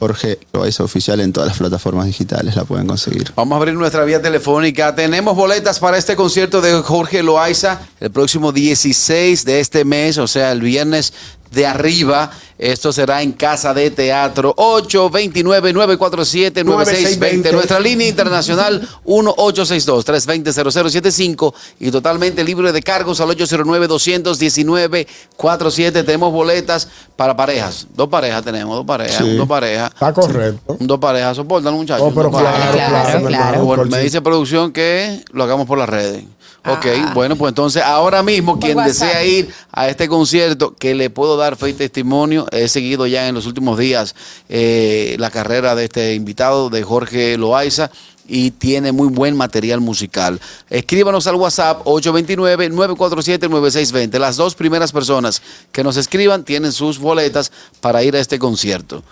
Jorge 0.00 0.38
Loaiza 0.54 0.82
Oficial 0.82 1.20
en 1.20 1.32
todas 1.32 1.48
las 1.50 1.58
plataformas 1.58 2.06
digitales 2.06 2.56
la 2.56 2.64
pueden 2.64 2.86
conseguir. 2.86 3.32
Vamos 3.36 3.54
a 3.54 3.56
abrir 3.58 3.74
nuestra 3.74 4.02
vía 4.04 4.22
telefónica. 4.22 4.94
Tenemos 4.94 5.36
boletas 5.36 5.78
para 5.78 5.98
este 5.98 6.16
concierto 6.16 6.62
de 6.62 6.72
Jorge 6.80 7.22
Loaiza 7.22 7.82
el 8.00 8.10
próximo 8.10 8.50
16 8.50 9.44
de 9.44 9.60
este 9.60 9.84
mes, 9.84 10.16
o 10.16 10.26
sea, 10.26 10.52
el 10.52 10.62
viernes 10.62 11.12
de 11.50 11.66
arriba. 11.66 12.30
Esto 12.58 12.92
será 12.92 13.22
en 13.22 13.32
Casa 13.32 13.72
de 13.74 13.90
Teatro 13.90 14.54
829-947-9620. 14.56 17.52
Nuestra 17.52 17.80
línea 17.80 18.06
internacional 18.06 18.86
1862-320-0075 19.06 21.52
y 21.80 21.90
totalmente 21.90 22.44
libre 22.44 22.70
de 22.72 22.82
cargos 22.82 23.20
al 23.20 23.28
809-219-47. 23.30 26.04
Tenemos 26.04 26.32
boletas 26.32 26.88
para 27.16 27.36
parejas. 27.36 27.86
Dos 27.94 28.08
parejas 28.08 28.42
tenemos, 28.44 28.76
dos 28.76 28.86
parejas, 28.86 29.16
Sí. 29.16 29.36
dos 29.36 29.48
parejas. 29.48 29.90
Está 29.92 30.12
correcto. 30.12 30.76
Dos 30.80 30.98
parejas, 30.98 31.36
soportan 31.36 31.74
muchachos. 31.74 32.06
Oh, 32.10 32.14
pero 32.14 32.30
claro, 32.30 32.46
Claro, 32.72 33.26
claro, 33.26 33.66
claro. 33.66 33.84
me 33.86 33.98
dice 34.00 34.20
producción 34.22 34.72
que 34.72 35.22
lo 35.32 35.44
hagamos 35.44 35.66
por 35.66 35.78
las 35.78 35.88
redes. 35.88 36.24
Ok, 36.66 36.86
Ah. 36.94 37.12
bueno, 37.14 37.36
pues 37.36 37.48
entonces 37.50 37.82
ahora 37.82 38.22
mismo 38.22 38.52
Por 38.54 38.60
quien 38.64 38.76
WhatsApp. 38.76 39.08
desea 39.08 39.24
ir 39.24 39.48
a 39.72 39.88
este 39.88 40.08
concierto, 40.08 40.74
que 40.78 40.94
le 40.94 41.08
puedo 41.08 41.36
dar 41.38 41.56
fe 41.56 41.70
y 41.70 41.72
testimonio, 41.72 42.46
he 42.52 42.68
seguido 42.68 43.06
ya 43.06 43.28
en 43.28 43.34
los 43.34 43.46
últimos 43.46 43.78
días 43.78 44.14
eh, 44.48 45.16
la 45.18 45.30
carrera 45.30 45.74
de 45.74 45.84
este 45.84 46.14
invitado, 46.14 46.68
de 46.68 46.82
Jorge 46.82 47.38
Loaiza, 47.38 47.90
y 48.32 48.52
tiene 48.52 48.92
muy 48.92 49.08
buen 49.08 49.36
material 49.36 49.80
musical. 49.80 50.38
Escríbanos 50.68 51.26
al 51.26 51.34
WhatsApp 51.34 51.80
829-947-9620. 51.84 54.18
Las 54.18 54.36
dos 54.36 54.54
primeras 54.54 54.92
personas 54.92 55.42
que 55.72 55.82
nos 55.82 55.96
escriban 55.96 56.44
tienen 56.44 56.72
sus 56.72 56.98
boletas 56.98 57.50
para 57.80 58.02
ir 58.04 58.14
a 58.16 58.20
este 58.20 58.38
concierto. 58.38 59.02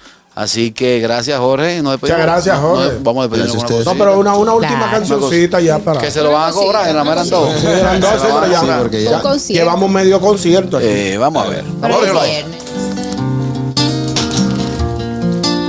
Así 0.41 0.71
que 0.71 1.01
gracias, 1.01 1.37
Jorge. 1.41 1.83
Nos 1.83 1.95
despedimos. 1.95 2.01
Muchas 2.03 2.19
gracias, 2.21 2.61
No, 2.61 2.69
no, 2.69 2.77
Jorge. 2.77 2.99
vamos 3.03 3.19
a 3.25 3.29
despedirnos 3.29 3.57
con 3.57 3.65
ustedes. 3.65 3.87
No, 3.87 3.95
pero 3.95 4.21
una, 4.21 4.35
una 4.37 4.53
última 4.55 4.77
Claro. 4.79 4.93
cancioncita 4.93 5.61
ya 5.61 5.81
para. 5.81 6.01
Que 6.01 6.13
se 6.13 6.23
lo 6.23 6.31
van 6.31 6.49
a 6.51 6.53
cobrar, 6.53 6.89
en 6.89 6.95
la 6.95 7.03
mera 7.03 7.25
todo. 7.25 7.51
Sí, 7.59 7.67
eran 7.67 8.01
dos, 8.01 8.11
pero 8.23 8.47
ya- 8.47 8.61
Sí, 8.61 8.67
porque 8.79 9.03
ya- 9.03 9.17
Un 9.17 9.23
concierto. 9.23 9.65
Llevamos 9.65 9.91
medio 9.91 10.21
concierto 10.21 10.77
aquí. 10.77 10.87
Eh, 10.89 11.19
vamos 11.19 11.45
a 11.45 11.49
ver. 11.51 11.65
Para 11.81 11.95
Jorge 11.95 12.13
viernes. 12.13 12.63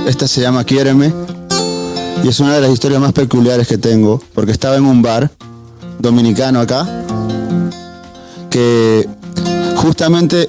Esta 0.06 0.26
se 0.28 0.40
llama 0.40 0.62
Quiéreme 0.64 1.12
y 2.22 2.28
es 2.28 2.38
una 2.40 2.54
de 2.54 2.60
las 2.60 2.70
historias 2.70 3.00
más 3.00 3.12
peculiares 3.12 3.66
que 3.66 3.78
tengo 3.78 4.20
porque 4.34 4.52
estaba 4.52 4.76
en 4.76 4.84
un 4.84 5.02
bar 5.02 5.30
dominicano 5.98 6.60
acá 6.60 6.86
que 8.50 9.08
justamente 9.76 10.48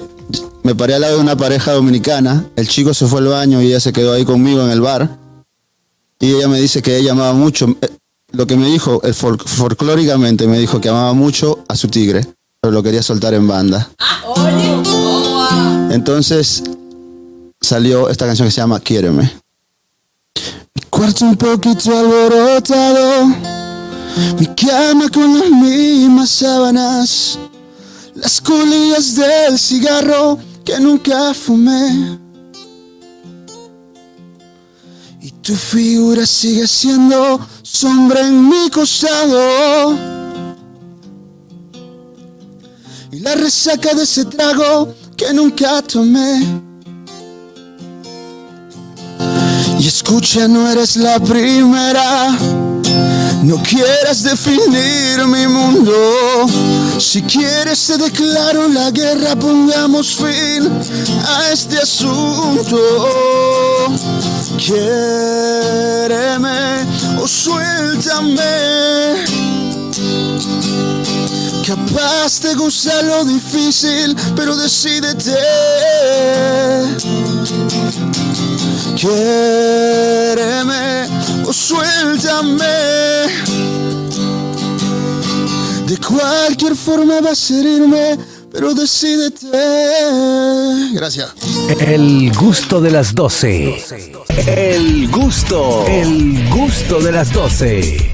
me 0.62 0.74
paré 0.74 0.94
al 0.94 1.00
lado 1.02 1.16
de 1.16 1.22
una 1.22 1.36
pareja 1.36 1.72
dominicana, 1.72 2.46
el 2.56 2.68
chico 2.68 2.94
se 2.94 3.06
fue 3.06 3.20
al 3.20 3.26
baño 3.28 3.60
y 3.62 3.66
ella 3.66 3.80
se 3.80 3.92
quedó 3.92 4.12
ahí 4.12 4.24
conmigo 4.24 4.62
en 4.62 4.70
el 4.70 4.80
bar 4.80 5.18
y 6.20 6.32
ella 6.34 6.48
me 6.48 6.60
dice 6.60 6.82
que 6.82 6.96
ella 6.96 7.12
amaba 7.12 7.32
mucho, 7.32 7.66
eh, 7.80 7.88
lo 8.30 8.46
que 8.46 8.56
me 8.56 8.66
dijo, 8.68 9.00
folk- 9.02 9.44
folclóricamente 9.44 10.46
me 10.46 10.58
dijo 10.58 10.80
que 10.80 10.88
amaba 10.88 11.12
mucho 11.14 11.64
a 11.68 11.76
su 11.76 11.88
tigre, 11.88 12.26
pero 12.60 12.72
lo 12.72 12.82
quería 12.82 13.02
soltar 13.02 13.34
en 13.34 13.48
banda. 13.48 13.90
Entonces 15.90 16.62
salió 17.60 18.08
esta 18.08 18.26
canción 18.26 18.46
que 18.48 18.52
se 18.52 18.60
llama 18.60 18.80
Quiéreme. 18.80 19.32
Mi 20.74 20.82
cuarto 20.88 21.24
un 21.24 21.36
poquito 21.36 21.98
alborotado, 21.98 23.26
mi 24.38 24.46
cama 24.56 25.08
con 25.10 25.38
las 25.38 25.50
mismas 25.50 26.30
sábanas, 26.30 27.38
las 28.14 28.40
colillas 28.40 29.16
del 29.16 29.58
cigarro 29.58 30.38
que 30.64 30.78
nunca 30.80 31.34
fumé. 31.34 32.18
Y 35.20 35.30
tu 35.42 35.54
figura 35.54 36.26
sigue 36.26 36.66
siendo 36.66 37.40
sombra 37.62 38.20
en 38.20 38.48
mi 38.48 38.70
costado. 38.70 39.96
Y 43.12 43.20
la 43.20 43.34
resaca 43.34 43.94
de 43.94 44.02
ese 44.04 44.24
trago 44.24 44.94
que 45.16 45.32
nunca 45.32 45.82
tomé. 45.82 46.44
Y 49.78 49.86
escucha, 49.86 50.48
no 50.48 50.68
eres 50.70 50.96
la 50.96 51.18
primera 51.18 52.36
no 53.42 53.60
quieras 53.62 54.22
definir 54.22 55.26
mi 55.26 55.48
mundo. 55.48 56.46
Si 56.98 57.20
quieres 57.22 57.84
te 57.88 57.98
declaro 57.98 58.68
la 58.68 58.92
guerra, 58.92 59.34
pongamos 59.34 60.14
fin 60.14 60.70
a 61.26 61.50
este 61.50 61.78
asunto. 61.78 62.78
Quiéreme 64.56 66.06
o 67.20 67.26
suéltame. 67.26 68.44
Capaz 71.66 72.38
te 72.40 72.54
gusta 72.54 73.02
lo 73.02 73.24
difícil, 73.24 74.16
pero 74.36 74.54
decídete. 74.54 75.34
Quiéreme 78.94 80.02
o 81.44 81.52
suéltame. 81.52 82.64
De 85.86 85.96
cualquier 85.98 86.74
forma 86.74 87.20
va 87.20 87.30
a 87.30 87.34
herirme, 87.50 88.18
pero 88.50 88.74
decídete. 88.74 89.46
Gracias. 90.92 91.32
El 91.80 92.32
gusto 92.34 92.80
de 92.80 92.90
las 92.90 93.14
12. 93.14 93.84
El 94.46 95.08
gusto, 95.10 95.84
el 95.86 96.48
gusto 96.48 97.00
de 97.00 97.12
las 97.12 97.32
12. 97.32 98.10